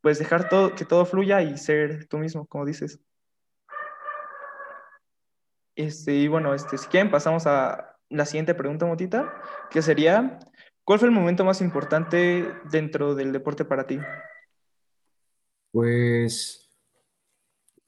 pues 0.00 0.18
dejar 0.18 0.48
todo, 0.48 0.74
que 0.74 0.86
todo 0.86 1.04
fluya 1.04 1.42
y 1.42 1.58
ser 1.58 2.06
tú 2.08 2.16
mismo, 2.16 2.46
como 2.46 2.64
dices. 2.64 2.98
Este, 5.80 6.14
y 6.14 6.28
bueno, 6.28 6.52
este, 6.52 6.76
si 6.76 6.86
quieren 6.88 7.10
pasamos 7.10 7.46
a 7.46 7.96
la 8.10 8.26
siguiente 8.26 8.54
pregunta, 8.54 8.84
Motita, 8.84 9.32
que 9.70 9.80
sería, 9.80 10.38
¿cuál 10.84 10.98
fue 10.98 11.08
el 11.08 11.14
momento 11.14 11.42
más 11.42 11.62
importante 11.62 12.52
dentro 12.70 13.14
del 13.14 13.32
deporte 13.32 13.64
para 13.64 13.86
ti? 13.86 13.98
Pues, 15.72 16.68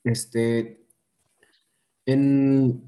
este, 0.04 0.86
en, 2.06 2.82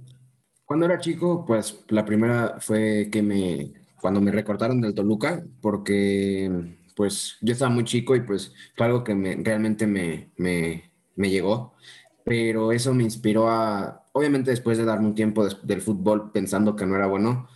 cuando 0.64 0.86
era 0.86 0.98
chico, 0.98 1.44
pues 1.44 1.84
la 1.88 2.06
primera 2.06 2.56
fue 2.60 3.10
que 3.12 3.22
me, 3.22 3.74
cuando 4.00 4.22
me 4.22 4.32
recortaron 4.32 4.80
del 4.80 4.94
Toluca, 4.94 5.44
porque 5.60 6.78
pues 6.96 7.36
yo 7.42 7.52
estaba 7.52 7.70
muy 7.70 7.84
chico 7.84 8.16
y 8.16 8.20
pues 8.20 8.54
fue 8.74 8.86
algo 8.86 9.04
que 9.04 9.14
me, 9.14 9.36
realmente 9.36 9.86
me, 9.86 10.30
me, 10.38 10.90
me 11.14 11.28
llegó, 11.28 11.74
pero 12.24 12.72
eso 12.72 12.94
me 12.94 13.04
inspiró 13.04 13.50
a, 13.50 14.06
obviamente 14.12 14.50
después 14.50 14.78
de 14.78 14.84
darme 14.84 15.08
un 15.08 15.14
tiempo 15.14 15.46
del 15.46 15.82
fútbol 15.82 16.32
pensando 16.32 16.76
que 16.76 16.86
no 16.86 16.96
era 16.96 17.06
bueno, 17.06 17.48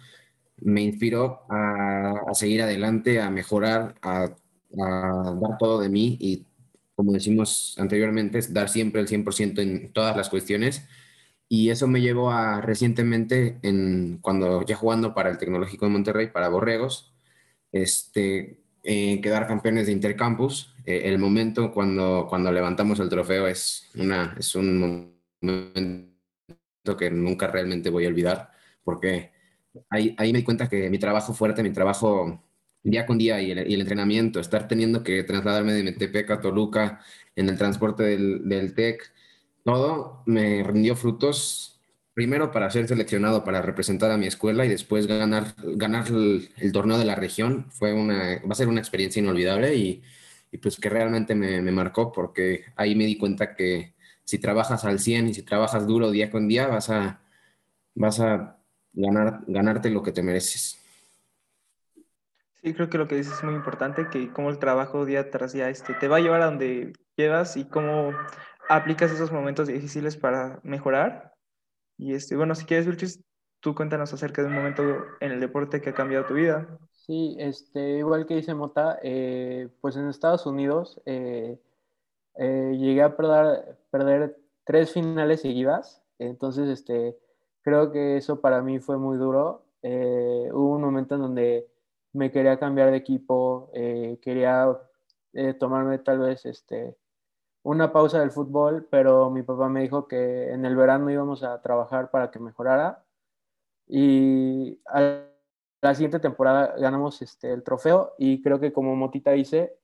me 0.60 0.82
inspiró 0.82 1.42
a, 1.50 2.14
seguir 2.34 2.62
adelante, 2.62 3.20
a 3.20 3.30
mejorar, 3.30 3.94
a, 4.02 4.24
a, 4.24 5.34
dar 5.40 5.58
todo 5.58 5.80
de 5.80 5.88
mí 5.88 6.16
y, 6.20 6.46
como 6.94 7.12
decimos 7.12 7.76
anteriormente, 7.78 8.40
dar 8.50 8.68
siempre 8.68 9.00
el 9.00 9.08
100% 9.08 9.60
en 9.60 9.92
todas 9.92 10.16
las 10.16 10.28
cuestiones. 10.28 10.84
Y 11.48 11.70
eso 11.70 11.88
me 11.88 12.00
llevó 12.00 12.30
a 12.30 12.60
recientemente, 12.60 13.58
en, 13.62 14.18
cuando 14.20 14.64
ya 14.66 14.76
jugando 14.76 15.14
para 15.14 15.30
el 15.30 15.38
Tecnológico 15.38 15.86
de 15.86 15.92
Monterrey, 15.92 16.28
para 16.30 16.48
Borregos, 16.48 17.14
este, 17.72 18.60
eh, 18.84 19.20
quedar 19.22 19.46
campeones 19.46 19.86
de 19.86 19.92
Intercampus. 19.92 20.74
Eh, 20.88 21.02
el 21.04 21.18
momento 21.18 21.70
cuando, 21.70 22.26
cuando 22.30 22.50
levantamos 22.50 22.98
el 22.98 23.10
trofeo 23.10 23.46
es, 23.46 23.90
una, 23.94 24.34
es 24.38 24.54
un 24.54 25.12
momento 25.42 26.96
que 26.98 27.10
nunca 27.10 27.46
realmente 27.46 27.90
voy 27.90 28.06
a 28.06 28.08
olvidar, 28.08 28.50
porque 28.82 29.30
ahí, 29.90 30.14
ahí 30.16 30.32
me 30.32 30.38
di 30.38 30.44
cuenta 30.46 30.66
que 30.66 30.88
mi 30.88 30.98
trabajo 30.98 31.34
fuerte, 31.34 31.62
mi 31.62 31.74
trabajo 31.74 32.42
día 32.82 33.04
con 33.04 33.18
día 33.18 33.42
y 33.42 33.50
el, 33.50 33.70
y 33.70 33.74
el, 33.74 33.82
entrenamiento, 33.82 34.40
estar 34.40 34.66
teniendo 34.66 35.02
que 35.02 35.24
trasladarme 35.24 35.74
de 35.74 35.82
Metepec 35.82 36.30
a 36.30 36.40
Toluca 36.40 37.02
en 37.36 37.50
el 37.50 37.58
transporte 37.58 38.04
del, 38.04 38.48
del 38.48 38.74
TEC, 38.74 39.12
todo 39.64 40.22
me 40.24 40.62
rindió 40.62 40.96
frutos, 40.96 41.82
primero 42.14 42.50
para 42.50 42.70
ser 42.70 42.88
seleccionado 42.88 43.44
para 43.44 43.60
representar 43.60 44.10
a 44.10 44.16
mi 44.16 44.26
escuela 44.26 44.64
y 44.64 44.70
después 44.70 45.06
ganar, 45.06 45.54
ganar 45.76 46.08
el, 46.08 46.48
el 46.56 46.72
torneo 46.72 46.96
de 46.96 47.04
la 47.04 47.14
región. 47.14 47.66
Fue 47.72 47.92
una, 47.92 48.40
va 48.40 48.52
a 48.52 48.54
ser 48.54 48.68
una 48.68 48.80
experiencia 48.80 49.20
inolvidable 49.20 49.74
y, 49.76 50.02
y 50.50 50.58
pues 50.58 50.78
que 50.78 50.88
realmente 50.88 51.34
me, 51.34 51.60
me, 51.60 51.72
marcó 51.72 52.12
porque 52.12 52.64
ahí 52.76 52.94
me 52.94 53.04
di 53.04 53.18
cuenta 53.18 53.54
que 53.54 53.94
si 54.24 54.38
trabajas 54.38 54.84
al 54.84 54.98
100 54.98 55.28
y 55.28 55.34
si 55.34 55.42
trabajas 55.42 55.86
duro 55.86 56.10
día 56.10 56.30
con 56.30 56.48
día, 56.48 56.66
vas 56.66 56.90
a, 56.90 57.20
vas 57.94 58.20
a 58.20 58.58
ganar, 58.92 59.40
ganarte 59.46 59.90
lo 59.90 60.02
que 60.02 60.12
te 60.12 60.22
mereces. 60.22 60.78
Sí, 62.62 62.74
creo 62.74 62.90
que 62.90 62.98
lo 62.98 63.06
que 63.06 63.16
dices 63.16 63.34
es 63.34 63.44
muy 63.44 63.54
importante, 63.54 64.08
que 64.10 64.32
cómo 64.32 64.50
el 64.50 64.58
trabajo 64.58 65.04
día 65.04 65.30
tras 65.30 65.52
día 65.52 65.70
este, 65.70 65.94
te 65.94 66.08
va 66.08 66.16
a 66.16 66.20
llevar 66.20 66.42
a 66.42 66.46
donde 66.46 66.92
llevas 67.16 67.56
y 67.56 67.64
cómo 67.64 68.12
aplicas 68.68 69.12
esos 69.12 69.32
momentos 69.32 69.68
difíciles 69.68 70.16
para 70.16 70.60
mejorar. 70.62 71.32
Y 71.96 72.14
este, 72.14 72.36
bueno, 72.36 72.54
si 72.54 72.64
quieres, 72.64 72.86
Vilchis, 72.86 73.22
tú 73.60 73.74
cuéntanos 73.74 74.12
acerca 74.12 74.42
de 74.42 74.48
un 74.48 74.54
momento 74.54 74.82
en 75.20 75.32
el 75.32 75.40
deporte 75.40 75.80
que 75.80 75.90
ha 75.90 75.94
cambiado 75.94 76.26
tu 76.26 76.34
vida. 76.34 76.78
Sí, 77.08 77.36
este, 77.38 77.96
igual 78.00 78.26
que 78.26 78.34
dice 78.34 78.52
Mota, 78.52 78.98
eh, 79.02 79.70
pues 79.80 79.96
en 79.96 80.08
Estados 80.10 80.44
Unidos 80.44 81.00
eh, 81.06 81.58
eh, 82.34 82.76
llegué 82.78 83.02
a 83.02 83.16
perder, 83.16 84.36
tres 84.64 84.92
finales 84.92 85.40
seguidas, 85.40 86.02
entonces 86.18 86.68
este, 86.68 87.16
creo 87.62 87.92
que 87.92 88.18
eso 88.18 88.42
para 88.42 88.60
mí 88.60 88.78
fue 88.78 88.98
muy 88.98 89.16
duro. 89.16 89.64
Hubo 89.82 90.74
un 90.74 90.82
momento 90.82 91.14
en 91.14 91.22
donde 91.22 91.66
me 92.12 92.30
quería 92.30 92.58
cambiar 92.58 92.90
de 92.90 92.98
equipo, 92.98 93.70
quería 93.72 94.78
tomarme 95.58 95.98
tal 96.00 96.18
vez 96.18 96.44
este, 96.44 96.98
una 97.62 97.90
pausa 97.90 98.20
del 98.20 98.32
fútbol, 98.32 98.86
pero 98.90 99.30
mi 99.30 99.42
papá 99.42 99.70
me 99.70 99.80
dijo 99.80 100.08
que 100.08 100.52
en 100.52 100.66
el 100.66 100.76
verano 100.76 101.10
íbamos 101.10 101.42
a 101.42 101.62
trabajar 101.62 102.10
para 102.10 102.30
que 102.30 102.38
mejorara 102.38 103.02
y 103.86 104.78
a 104.86 105.24
la 105.80 105.94
siguiente 105.94 106.18
temporada 106.20 106.74
ganamos 106.78 107.22
este, 107.22 107.52
el 107.52 107.62
trofeo 107.62 108.14
y 108.18 108.42
creo 108.42 108.58
que 108.60 108.72
como 108.72 108.96
Motita 108.96 109.32
dice, 109.32 109.78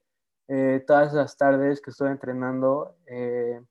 eh, 0.48 0.82
todas 0.86 1.14
las 1.14 1.36
tardes 1.36 1.80
que 1.80 1.90
estuve 1.90 2.10
entrenando 2.10 2.96
eh, 3.06 3.62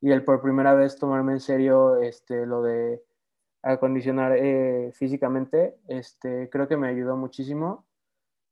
y 0.00 0.10
el 0.12 0.24
por 0.24 0.40
primera 0.40 0.74
vez 0.74 0.96
tomarme 0.98 1.32
en 1.32 1.40
serio 1.40 1.96
este, 2.00 2.46
lo 2.46 2.62
de 2.62 3.02
acondicionar 3.62 4.36
eh, 4.36 4.92
físicamente, 4.94 5.78
este, 5.88 6.48
creo 6.50 6.68
que 6.68 6.76
me 6.76 6.88
ayudó 6.88 7.16
muchísimo. 7.16 7.86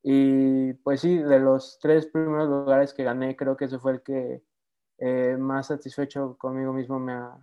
Y 0.02 0.75
pues 0.75 1.00
sí, 1.00 1.19
de 1.19 1.40
los 1.40 1.78
tres 1.81 2.07
primeros 2.07 2.49
lugares 2.49 2.95
que 2.95 3.05
gané, 3.05 3.37
creo 3.37 3.57
que 3.57 3.67
ese 3.67 3.78
fue 3.78 3.93
el 3.93 4.02
que 4.02 4.43
más 5.38 5.69
satisfecho 5.69 6.37
conmigo 6.38 6.73
mismo 6.73 6.99
me 6.99 7.12
ha, 7.12 7.37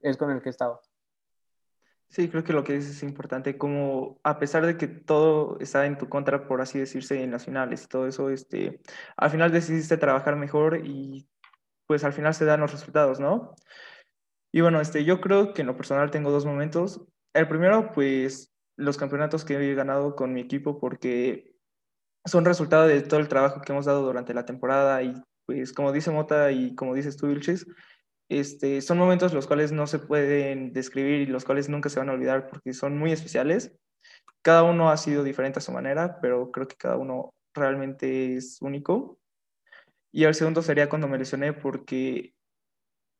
es 0.00 0.16
con 0.16 0.30
el 0.30 0.42
que 0.42 0.48
he 0.48 0.50
estado. 0.50 0.80
Sí, 2.14 2.28
creo 2.28 2.44
que 2.44 2.52
lo 2.52 2.62
que 2.62 2.74
dices 2.74 2.92
es 2.92 3.02
importante, 3.02 3.58
como 3.58 4.20
a 4.22 4.38
pesar 4.38 4.64
de 4.64 4.76
que 4.76 4.86
todo 4.86 5.58
está 5.58 5.84
en 5.84 5.98
tu 5.98 6.08
contra, 6.08 6.46
por 6.46 6.60
así 6.60 6.78
decirse, 6.78 7.20
en 7.20 7.30
nacionales 7.30 7.82
y 7.82 7.88
todo 7.88 8.06
eso, 8.06 8.30
este, 8.30 8.80
al 9.16 9.30
final 9.30 9.50
decidiste 9.50 9.96
trabajar 9.96 10.36
mejor 10.36 10.86
y 10.86 11.28
pues 11.88 12.04
al 12.04 12.12
final 12.12 12.32
se 12.32 12.44
dan 12.44 12.60
los 12.60 12.70
resultados, 12.70 13.18
¿no? 13.18 13.56
Y 14.52 14.60
bueno, 14.60 14.80
este, 14.80 15.04
yo 15.04 15.20
creo 15.20 15.54
que 15.54 15.62
en 15.62 15.66
lo 15.66 15.76
personal 15.76 16.12
tengo 16.12 16.30
dos 16.30 16.46
momentos. 16.46 17.04
El 17.32 17.48
primero, 17.48 17.90
pues 17.92 18.52
los 18.76 18.96
campeonatos 18.96 19.44
que 19.44 19.54
he 19.54 19.74
ganado 19.74 20.14
con 20.14 20.32
mi 20.32 20.40
equipo 20.40 20.78
porque 20.78 21.56
son 22.24 22.44
resultado 22.44 22.86
de 22.86 23.02
todo 23.02 23.18
el 23.18 23.28
trabajo 23.28 23.60
que 23.60 23.72
hemos 23.72 23.86
dado 23.86 24.02
durante 24.02 24.34
la 24.34 24.44
temporada 24.44 25.02
y 25.02 25.20
pues 25.46 25.72
como 25.72 25.90
dice 25.90 26.12
Mota 26.12 26.52
y 26.52 26.76
como 26.76 26.94
dices 26.94 27.16
tú, 27.16 27.26
Vilches, 27.26 27.66
este, 28.28 28.80
son 28.80 28.98
momentos 28.98 29.34
los 29.34 29.46
cuales 29.46 29.72
no 29.72 29.86
se 29.86 29.98
pueden 29.98 30.72
describir 30.72 31.20
y 31.20 31.26
los 31.26 31.44
cuales 31.44 31.68
nunca 31.68 31.88
se 31.88 31.98
van 31.98 32.08
a 32.08 32.12
olvidar 32.12 32.48
porque 32.48 32.72
son 32.72 32.98
muy 32.98 33.12
especiales. 33.12 33.76
Cada 34.42 34.62
uno 34.62 34.90
ha 34.90 34.96
sido 34.96 35.24
diferente 35.24 35.58
a 35.58 35.62
su 35.62 35.72
manera, 35.72 36.18
pero 36.20 36.50
creo 36.50 36.68
que 36.68 36.76
cada 36.76 36.96
uno 36.96 37.34
realmente 37.54 38.36
es 38.36 38.60
único. 38.60 39.18
Y 40.12 40.24
el 40.24 40.34
segundo 40.34 40.62
sería 40.62 40.88
cuando 40.88 41.08
me 41.08 41.18
lesioné 41.18 41.52
porque 41.52 42.34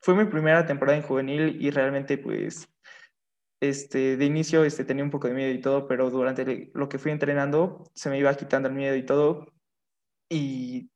fue 0.01 0.15
mi 0.15 0.27
primera 0.27 0.67
temporada 0.67 0.99
en 0.99 1.05
juvenil 1.05 1.57
y 1.61 1.71
realmente 1.71 2.19
pues 2.19 2.69
este, 3.61 4.17
de 4.17 4.25
inicio 4.25 4.65
este, 4.65 4.85
tenía 4.85 5.05
un 5.05 5.11
poco 5.11 5.29
de 5.29 5.35
miedo 5.35 5.51
y 5.51 5.61
todo, 5.61 5.89
pero 5.89 6.11
durante 6.11 6.71
lo 6.75 6.89
que 6.89 6.99
fui 6.99 7.11
entrenando 7.11 7.85
se 7.95 8.11
me 8.11 8.19
iba 8.19 8.35
quitando 8.35 8.69
el 8.69 8.75
miedo 8.75 8.97
y 8.97 9.07
todo 9.07 9.47
y 10.29 10.91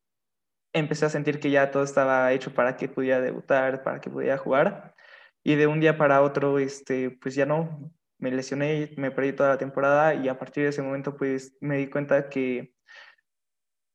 empecé 0.78 1.06
a 1.06 1.10
sentir 1.10 1.40
que 1.40 1.50
ya 1.50 1.70
todo 1.70 1.82
estaba 1.82 2.32
hecho 2.32 2.54
para 2.54 2.76
que 2.76 2.88
pudiera 2.88 3.20
debutar, 3.20 3.82
para 3.82 4.00
que 4.00 4.10
pudiera 4.10 4.38
jugar 4.38 4.94
y 5.42 5.54
de 5.54 5.66
un 5.66 5.80
día 5.80 5.96
para 5.96 6.22
otro 6.22 6.58
este, 6.58 7.10
pues 7.10 7.34
ya 7.34 7.46
no, 7.46 7.92
me 8.18 8.30
lesioné, 8.30 8.92
me 8.96 9.10
perdí 9.10 9.32
toda 9.32 9.50
la 9.50 9.58
temporada 9.58 10.14
y 10.14 10.28
a 10.28 10.38
partir 10.38 10.64
de 10.64 10.70
ese 10.70 10.82
momento 10.82 11.16
pues 11.16 11.56
me 11.60 11.78
di 11.78 11.88
cuenta 11.88 12.28
que 12.28 12.74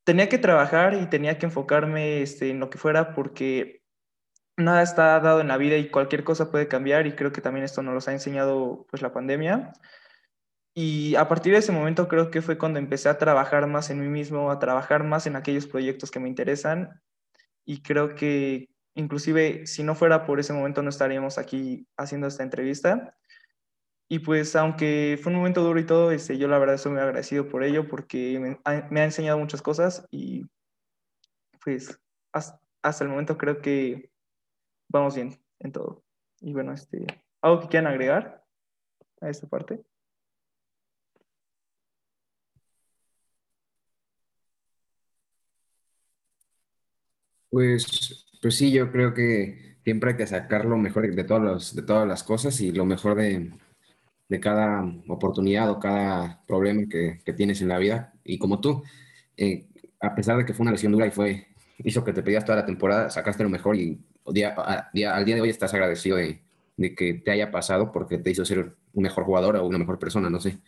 tenía 0.04 0.28
que 0.28 0.38
trabajar 0.38 0.94
y 0.94 1.06
tenía 1.06 1.38
que 1.38 1.46
enfocarme 1.46 2.22
este, 2.22 2.50
en 2.50 2.60
lo 2.60 2.70
que 2.70 2.78
fuera 2.78 3.14
porque 3.14 3.82
nada 4.56 4.82
está 4.82 5.20
dado 5.20 5.40
en 5.40 5.48
la 5.48 5.56
vida 5.56 5.76
y 5.76 5.90
cualquier 5.90 6.24
cosa 6.24 6.50
puede 6.50 6.68
cambiar 6.68 7.06
y 7.06 7.14
creo 7.14 7.32
que 7.32 7.40
también 7.40 7.64
esto 7.64 7.82
nos 7.82 7.94
lo 7.94 8.10
ha 8.10 8.14
enseñado 8.14 8.86
pues 8.90 9.02
la 9.02 9.12
pandemia. 9.12 9.72
Y 10.74 11.14
a 11.14 11.28
partir 11.28 11.52
de 11.52 11.60
ese 11.60 11.70
momento 11.70 12.08
creo 12.08 12.30
que 12.32 12.42
fue 12.42 12.58
cuando 12.58 12.80
empecé 12.80 13.08
a 13.08 13.18
trabajar 13.18 13.68
más 13.68 13.90
en 13.90 14.00
mí 14.00 14.08
mismo, 14.08 14.50
a 14.50 14.58
trabajar 14.58 15.04
más 15.04 15.26
en 15.26 15.36
aquellos 15.36 15.68
proyectos 15.68 16.10
que 16.10 16.18
me 16.18 16.28
interesan 16.28 17.00
y 17.64 17.82
creo 17.82 18.16
que 18.16 18.68
inclusive 18.94 19.66
si 19.66 19.84
no 19.84 19.94
fuera 19.94 20.24
por 20.26 20.40
ese 20.40 20.52
momento 20.52 20.82
no 20.82 20.90
estaríamos 20.90 21.38
aquí 21.38 21.86
haciendo 21.96 22.26
esta 22.26 22.42
entrevista. 22.42 23.16
Y 24.08 24.18
pues 24.18 24.54
aunque 24.56 25.18
fue 25.22 25.32
un 25.32 25.38
momento 25.38 25.62
duro 25.62 25.78
y 25.80 25.86
todo, 25.86 26.10
este, 26.10 26.38
yo 26.38 26.48
la 26.48 26.58
verdad 26.58 26.74
estoy 26.74 26.92
muy 26.92 27.00
agradecido 27.00 27.48
por 27.48 27.64
ello 27.64 27.88
porque 27.88 28.38
me 28.38 28.58
ha, 28.64 29.04
enseñado 29.04 29.38
muchas 29.38 29.62
cosas 29.62 30.06
y 30.10 30.44
pues 31.62 31.98
hasta, 32.32 32.60
hasta 32.82 33.04
el 33.04 33.10
momento 33.10 33.38
creo 33.38 33.60
que 33.60 34.10
vamos 34.88 35.14
bien 35.14 35.40
en 35.60 35.72
todo. 35.72 36.04
Y 36.40 36.52
bueno, 36.52 36.72
este, 36.72 37.06
¿algo 37.40 37.60
que 37.62 37.68
quieran 37.68 37.90
agregar 37.92 38.44
a 39.20 39.30
esta 39.30 39.46
parte? 39.46 39.82
Pues, 47.54 48.26
pues 48.42 48.56
sí, 48.56 48.72
yo 48.72 48.90
creo 48.90 49.14
que 49.14 49.76
siempre 49.84 50.10
hay 50.10 50.16
que 50.16 50.26
sacar 50.26 50.64
lo 50.64 50.76
mejor 50.76 51.14
de, 51.14 51.22
todos 51.22 51.40
los, 51.40 51.76
de 51.76 51.82
todas 51.82 52.06
las 52.06 52.24
cosas 52.24 52.60
y 52.60 52.72
lo 52.72 52.84
mejor 52.84 53.14
de, 53.14 53.52
de 54.28 54.40
cada 54.40 54.82
oportunidad 55.06 55.70
o 55.70 55.78
cada 55.78 56.44
problema 56.48 56.82
que, 56.90 57.20
que, 57.24 57.32
tienes 57.32 57.62
en 57.62 57.68
la 57.68 57.78
vida. 57.78 58.12
Y 58.24 58.38
como 58.38 58.60
tú, 58.60 58.82
eh, 59.36 59.68
a 60.00 60.16
pesar 60.16 60.36
de 60.36 60.44
que 60.44 60.52
fue 60.52 60.64
una 60.64 60.72
lesión 60.72 60.90
dura 60.90 61.06
y 61.06 61.12
fue, 61.12 61.46
hizo 61.78 62.02
que 62.02 62.12
te 62.12 62.24
pedías 62.24 62.44
toda 62.44 62.58
la 62.58 62.66
temporada, 62.66 63.08
sacaste 63.08 63.44
lo 63.44 63.50
mejor 63.50 63.76
y 63.76 64.00
día, 64.26 64.52
a, 64.58 64.90
día, 64.92 65.14
al 65.14 65.24
día 65.24 65.36
de 65.36 65.42
hoy 65.42 65.50
estás 65.50 65.72
agradecido 65.74 66.16
de, 66.16 66.42
de, 66.76 66.94
que 66.96 67.14
te 67.14 67.30
haya 67.30 67.52
pasado 67.52 67.92
porque 67.92 68.18
te 68.18 68.32
hizo 68.32 68.44
ser 68.44 68.74
un 68.94 69.02
mejor 69.04 69.22
jugador 69.22 69.54
o 69.54 69.64
una 69.64 69.78
mejor 69.78 70.00
persona, 70.00 70.28
no 70.28 70.40
sé. 70.40 70.58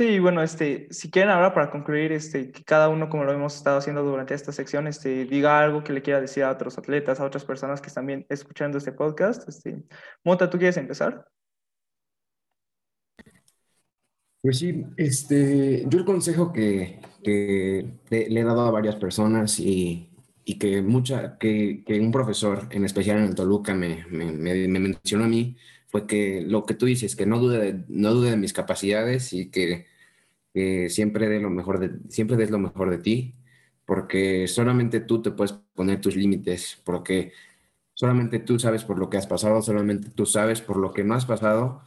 Sí, 0.00 0.18
bueno, 0.18 0.42
este, 0.42 0.88
si 0.90 1.10
quieren 1.10 1.30
ahora 1.30 1.52
para 1.52 1.70
concluir, 1.70 2.10
este, 2.12 2.50
que 2.50 2.64
cada 2.64 2.88
uno, 2.88 3.10
como 3.10 3.24
lo 3.24 3.32
hemos 3.34 3.54
estado 3.54 3.76
haciendo 3.76 4.02
durante 4.02 4.32
esta 4.32 4.50
sección, 4.50 4.86
este, 4.86 5.26
diga 5.26 5.60
algo 5.60 5.84
que 5.84 5.92
le 5.92 6.00
quiera 6.00 6.22
decir 6.22 6.42
a 6.42 6.52
otros 6.52 6.78
atletas, 6.78 7.20
a 7.20 7.26
otras 7.26 7.44
personas 7.44 7.82
que 7.82 7.88
están 7.88 8.06
bien 8.06 8.24
escuchando 8.30 8.78
este 8.78 8.92
podcast. 8.92 9.46
Este, 9.46 9.84
Mota, 10.24 10.48
¿tú 10.48 10.56
quieres 10.56 10.78
empezar? 10.78 11.28
Pues 14.40 14.58
sí, 14.58 14.86
este, 14.96 15.84
yo 15.86 15.98
el 15.98 16.06
consejo 16.06 16.50
que, 16.50 17.02
que 17.22 17.98
le, 18.08 18.40
he 18.40 18.44
dado 18.44 18.62
a 18.62 18.70
varias 18.70 18.96
personas 18.96 19.60
y, 19.60 20.08
y 20.46 20.58
que, 20.58 20.80
mucha, 20.80 21.36
que, 21.36 21.84
que 21.84 22.00
un 22.00 22.10
profesor, 22.10 22.68
en 22.70 22.86
especial 22.86 23.18
en 23.18 23.24
el 23.24 23.34
Toluca, 23.34 23.74
me, 23.74 24.06
me, 24.08 24.32
me, 24.32 24.66
me 24.66 24.80
mencionó 24.80 25.24
a 25.24 25.28
mí, 25.28 25.58
fue 25.88 26.06
que 26.06 26.40
lo 26.40 26.64
que 26.64 26.72
tú 26.72 26.86
dices, 26.86 27.16
que 27.16 27.26
no 27.26 27.38
dude 27.38 27.58
de, 27.58 27.84
no 27.88 28.14
dude 28.14 28.30
de 28.30 28.38
mis 28.38 28.54
capacidades 28.54 29.34
y 29.34 29.50
que, 29.50 29.89
siempre 30.54 31.28
dé 31.28 31.40
lo 31.40 31.50
mejor 31.50 31.78
de, 31.80 31.90
siempre 32.10 32.36
des 32.36 32.50
lo 32.50 32.58
mejor 32.58 32.90
de 32.90 32.98
ti, 32.98 33.34
porque 33.84 34.46
solamente 34.48 35.00
tú 35.00 35.22
te 35.22 35.30
puedes 35.32 35.52
poner 35.74 36.00
tus 36.00 36.16
límites, 36.16 36.80
porque 36.84 37.32
solamente 37.94 38.38
tú 38.40 38.58
sabes 38.58 38.84
por 38.84 38.98
lo 38.98 39.10
que 39.10 39.18
has 39.18 39.26
pasado, 39.26 39.62
solamente 39.62 40.10
tú 40.10 40.26
sabes 40.26 40.60
por 40.62 40.76
lo 40.76 40.92
que 40.92 41.04
no 41.04 41.14
has 41.14 41.26
pasado 41.26 41.82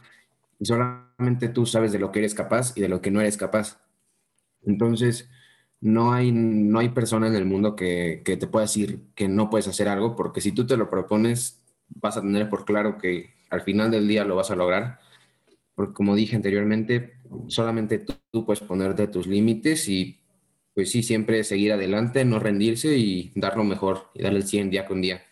y 0.58 0.66
solamente 0.66 1.48
tú 1.48 1.66
sabes 1.66 1.92
de 1.92 1.98
lo 1.98 2.12
que 2.12 2.20
eres 2.20 2.34
capaz 2.34 2.76
y 2.76 2.80
de 2.80 2.88
lo 2.88 3.00
que 3.00 3.10
no 3.10 3.20
eres 3.20 3.36
capaz. 3.36 3.80
Entonces, 4.62 5.28
no 5.80 6.12
hay, 6.12 6.32
no 6.32 6.78
hay 6.78 6.90
persona 6.90 7.26
en 7.28 7.34
el 7.34 7.44
mundo 7.44 7.76
que, 7.76 8.22
que 8.24 8.36
te 8.36 8.46
pueda 8.46 8.64
decir 8.64 9.00
que 9.14 9.28
no 9.28 9.50
puedes 9.50 9.68
hacer 9.68 9.88
algo, 9.88 10.16
porque 10.16 10.40
si 10.40 10.52
tú 10.52 10.66
te 10.66 10.76
lo 10.76 10.90
propones, 10.90 11.62
vas 11.88 12.16
a 12.16 12.22
tener 12.22 12.48
por 12.48 12.64
claro 12.64 12.98
que 12.98 13.34
al 13.50 13.62
final 13.62 13.90
del 13.90 14.08
día 14.08 14.24
lo 14.24 14.36
vas 14.36 14.50
a 14.50 14.56
lograr. 14.56 15.00
Porque 15.74 15.94
como 15.94 16.14
dije 16.14 16.36
anteriormente, 16.36 17.14
solamente 17.48 17.98
tú, 17.98 18.14
tú 18.30 18.44
puedes 18.44 18.60
ponerte 18.60 19.08
tus 19.08 19.26
límites 19.26 19.88
y 19.88 20.20
pues 20.74 20.90
sí, 20.90 21.02
siempre 21.02 21.44
seguir 21.44 21.72
adelante, 21.72 22.24
no 22.24 22.40
rendirse 22.40 22.96
y 22.96 23.32
dar 23.36 23.56
lo 23.56 23.64
mejor 23.64 24.08
y 24.12 24.22
darle 24.22 24.40
el 24.40 24.46
100 24.46 24.70
día 24.70 24.86
con 24.86 25.00
día. 25.00 25.22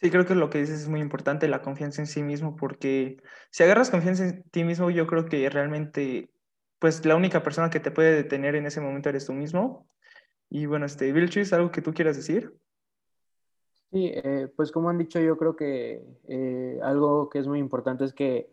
Sí, 0.00 0.10
creo 0.10 0.24
que 0.24 0.34
lo 0.34 0.48
que 0.48 0.58
dices 0.58 0.80
es 0.80 0.88
muy 0.88 1.00
importante, 1.00 1.48
la 1.48 1.60
confianza 1.60 2.00
en 2.00 2.06
sí 2.06 2.22
mismo, 2.22 2.56
porque 2.56 3.20
si 3.50 3.64
agarras 3.64 3.90
confianza 3.90 4.26
en 4.26 4.42
ti 4.44 4.64
mismo, 4.64 4.90
yo 4.90 5.06
creo 5.06 5.26
que 5.26 5.50
realmente, 5.50 6.30
pues 6.78 7.04
la 7.04 7.16
única 7.16 7.42
persona 7.42 7.68
que 7.68 7.80
te 7.80 7.90
puede 7.90 8.14
detener 8.14 8.54
en 8.54 8.66
ese 8.66 8.80
momento 8.80 9.08
eres 9.08 9.26
tú 9.26 9.32
mismo. 9.32 9.88
Y 10.48 10.66
bueno, 10.66 10.86
este, 10.86 11.12
Vilchis, 11.12 11.52
¿algo 11.52 11.72
que 11.72 11.82
tú 11.82 11.92
quieras 11.92 12.16
decir? 12.16 12.54
Sí, 13.90 14.12
eh, 14.14 14.48
pues 14.54 14.70
como 14.70 14.88
han 14.88 14.98
dicho, 14.98 15.20
yo 15.20 15.36
creo 15.36 15.56
que 15.56 16.02
eh, 16.28 16.78
algo 16.82 17.28
que 17.28 17.40
es 17.40 17.48
muy 17.48 17.58
importante 17.58 18.04
es 18.04 18.12
que 18.12 18.48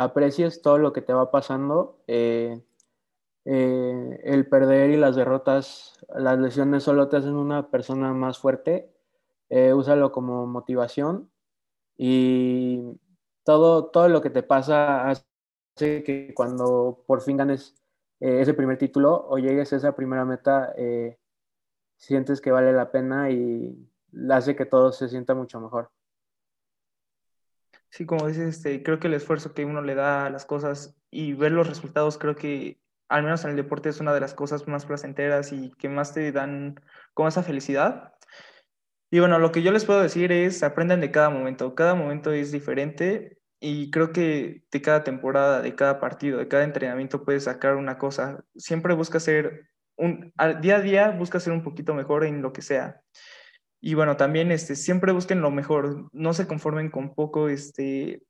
aprecies 0.00 0.62
todo 0.62 0.78
lo 0.78 0.92
que 0.94 1.02
te 1.02 1.12
va 1.12 1.30
pasando. 1.30 2.02
Eh, 2.06 2.62
eh, 3.44 4.20
el 4.24 4.48
perder 4.48 4.90
y 4.90 4.96
las 4.96 5.14
derrotas, 5.14 5.98
las 6.14 6.38
lesiones 6.38 6.84
solo 6.84 7.08
te 7.08 7.18
hacen 7.18 7.34
una 7.34 7.70
persona 7.70 8.14
más 8.14 8.38
fuerte. 8.38 8.90
Eh, 9.50 9.74
úsalo 9.74 10.10
como 10.12 10.46
motivación 10.46 11.30
y 11.98 12.98
todo, 13.44 13.86
todo 13.86 14.08
lo 14.08 14.22
que 14.22 14.30
te 14.30 14.42
pasa 14.42 15.10
hace 15.10 15.24
que 15.76 16.32
cuando 16.34 17.04
por 17.06 17.20
fin 17.22 17.36
ganes 17.36 17.74
ese 18.20 18.54
primer 18.54 18.78
título 18.78 19.26
o 19.28 19.38
llegues 19.38 19.72
a 19.72 19.76
esa 19.76 19.96
primera 19.96 20.24
meta, 20.24 20.74
sientes 21.96 22.40
que 22.40 22.52
vale 22.52 22.72
la 22.72 22.90
pena 22.92 23.30
y 23.30 23.76
hace 24.30 24.56
que 24.56 24.66
todo 24.66 24.92
se 24.92 25.08
sienta 25.08 25.34
mucho 25.34 25.60
mejor. 25.60 25.90
Sí, 27.90 28.06
como 28.06 28.26
dices, 28.28 28.56
este, 28.56 28.82
creo 28.82 29.00
que 29.00 29.08
el 29.08 29.14
esfuerzo 29.14 29.52
que 29.52 29.64
uno 29.64 29.82
le 29.82 29.94
da 29.94 30.26
a 30.26 30.30
las 30.30 30.46
cosas 30.46 30.96
y 31.10 31.32
ver 31.34 31.52
los 31.52 31.68
resultados, 31.68 32.18
creo 32.18 32.36
que 32.36 32.80
al 33.08 33.24
menos 33.24 33.44
en 33.44 33.50
el 33.50 33.56
deporte 33.56 33.88
es 33.88 34.00
una 34.00 34.14
de 34.14 34.20
las 34.20 34.34
cosas 34.34 34.68
más 34.68 34.86
placenteras 34.86 35.52
y 35.52 35.72
que 35.72 35.88
más 35.88 36.14
te 36.14 36.30
dan 36.30 36.80
como 37.14 37.28
esa 37.28 37.42
felicidad. 37.42 38.14
Y 39.10 39.18
bueno, 39.18 39.40
lo 39.40 39.50
que 39.50 39.62
yo 39.62 39.72
les 39.72 39.84
puedo 39.84 40.00
decir 40.00 40.30
es, 40.30 40.62
aprendan 40.62 41.00
de 41.00 41.10
cada 41.10 41.30
momento. 41.30 41.74
Cada 41.74 41.96
momento 41.96 42.32
es 42.32 42.52
diferente 42.52 43.38
y 43.58 43.90
creo 43.90 44.12
que 44.12 44.62
de 44.70 44.82
cada 44.82 45.02
temporada, 45.02 45.60
de 45.60 45.74
cada 45.74 45.98
partido, 45.98 46.38
de 46.38 46.46
cada 46.48 46.62
entrenamiento 46.62 47.24
puedes 47.24 47.44
sacar 47.44 47.74
una 47.74 47.98
cosa. 47.98 48.44
Siempre 48.56 48.94
busca 48.94 49.18
ser 49.18 49.70
un, 50.00 50.32
día 50.62 50.76
a 50.76 50.80
día 50.80 51.10
busca 51.10 51.40
ser 51.40 51.52
un 51.52 51.62
poquito 51.62 51.94
mejor 51.94 52.24
en 52.24 52.40
lo 52.40 52.52
que 52.52 52.62
sea. 52.62 53.02
Y 53.80 53.94
bueno, 53.94 54.16
también 54.16 54.52
este, 54.52 54.76
siempre 54.76 55.12
busquen 55.12 55.40
lo 55.40 55.50
mejor, 55.50 56.08
no 56.12 56.34
se 56.34 56.46
conformen 56.46 56.90
con 56.90 57.14
poco, 57.14 57.48
este, 57.48 58.22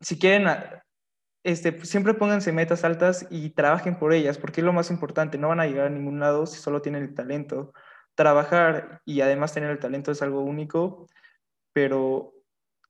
si 0.00 0.18
quieren, 0.18 0.46
este, 1.44 1.84
siempre 1.84 2.14
pónganse 2.14 2.52
metas 2.52 2.84
altas 2.84 3.26
y 3.30 3.50
trabajen 3.50 3.98
por 3.98 4.12
ellas, 4.12 4.38
porque 4.38 4.60
es 4.60 4.64
lo 4.64 4.72
más 4.72 4.90
importante, 4.90 5.38
no 5.38 5.48
van 5.48 5.60
a 5.60 5.66
llegar 5.66 5.86
a 5.86 5.90
ningún 5.90 6.20
lado 6.20 6.46
si 6.46 6.60
solo 6.60 6.82
tienen 6.82 7.02
el 7.02 7.14
talento. 7.14 7.72
Trabajar 8.14 9.00
y 9.04 9.20
además 9.22 9.54
tener 9.54 9.70
el 9.70 9.78
talento 9.78 10.12
es 10.12 10.22
algo 10.22 10.42
único, 10.42 11.08
pero 11.72 12.32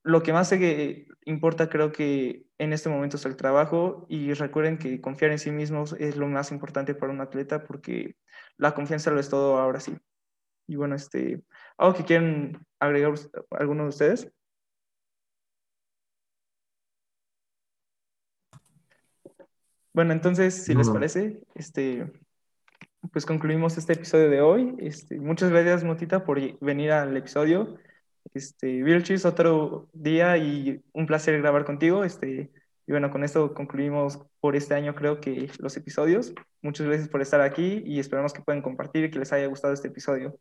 lo 0.03 0.23
que 0.23 0.33
más 0.33 0.49
se 0.49 1.07
importa 1.25 1.69
creo 1.69 1.93
que 1.93 2.45
en 2.59 2.73
este 2.73 2.89
momento 2.89 3.17
es 3.17 3.25
el 3.25 3.37
trabajo 3.37 4.07
y 4.09 4.33
recuerden 4.35 4.79
que 4.79 5.01
confiar 5.01 5.31
en 5.31 5.39
sí 5.39 5.51
mismos 5.51 5.95
es 5.99 6.17
lo 6.17 6.27
más 6.29 6.51
importante 6.53 6.95
para 6.95 7.13
un 7.13 7.21
atleta 7.21 7.65
porque 7.65 8.17
la 8.57 8.75
confianza 8.75 9.11
lo 9.11 9.21
es 9.21 9.29
todo 9.29 9.59
ahora 9.59 9.81
sí. 9.81 9.97
Y 10.67 10.77
bueno, 10.77 10.95
este, 10.97 11.43
¿algo 11.79 11.95
que 11.97 12.05
quieren 12.05 12.59
agregar 12.79 13.15
alguno 13.51 13.85
de 13.85 13.89
ustedes? 13.91 14.33
Bueno, 19.95 20.13
entonces, 20.13 20.55
si 20.65 20.75
les 20.75 20.89
No, 20.89 20.95
parece, 20.95 21.43
este, 21.55 22.11
pues 23.13 23.27
concluimos 23.27 23.77
este 23.77 23.93
episodio 23.95 24.31
de 24.31 24.41
hoy. 24.41 24.75
Este, 24.79 25.19
muchas 25.21 25.51
gracias, 25.51 25.85
Motita, 25.85 26.25
por 26.25 26.41
venir 26.61 26.93
al 26.93 27.17
episodio. 27.17 27.77
Este, 28.35 28.83
Vilchis, 28.83 29.25
otro 29.27 29.91
día 29.93 30.39
y 30.39 30.83
un 30.93 31.07
placer 31.07 31.39
grabar 31.41 31.65
contigo. 31.65 32.05
Este, 32.05 32.51
y 32.87 32.93
bueno, 32.93 33.11
con 33.11 33.23
esto 33.25 33.53
concluimos 33.55 34.21
por 34.41 34.57
este 34.57 34.75
año, 34.75 34.95
creo 34.95 35.21
que 35.21 35.51
los 35.59 35.77
episodios. 35.77 36.33
Muchas 36.63 36.87
gracias 36.87 37.09
por 37.09 37.21
estar 37.21 37.41
aquí 37.43 37.83
y 37.85 38.01
esperamos 38.01 38.33
que 38.33 38.43
puedan 38.43 38.63
compartir 38.63 39.05
y 39.05 39.11
que 39.11 39.19
les 39.19 39.33
haya 39.33 39.47
gustado 39.47 39.75
este 39.75 39.89
episodio. 39.89 40.39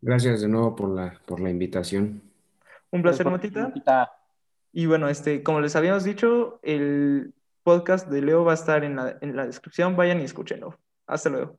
Gracias 0.00 0.40
de 0.40 0.48
nuevo 0.48 0.74
por 0.76 0.88
la, 0.88 1.18
por 1.26 1.40
la 1.40 1.50
invitación. 1.50 2.22
Un 2.90 3.02
placer, 3.02 3.24
por 3.24 3.32
Motita. 3.32 4.12
Y 4.72 4.86
bueno, 4.86 5.08
este, 5.08 5.42
como 5.42 5.60
les 5.60 5.76
habíamos 5.76 6.04
dicho, 6.04 6.60
el 6.62 7.34
podcast 7.62 8.08
de 8.08 8.22
Leo 8.22 8.44
va 8.44 8.52
a 8.52 8.54
estar 8.54 8.84
en 8.84 8.96
la, 8.96 9.18
en 9.20 9.36
la 9.36 9.46
descripción. 9.46 9.96
Vayan 9.96 10.20
y 10.20 10.24
escúchenlo. 10.24 10.78
Hasta 11.06 11.30
luego. 11.30 11.58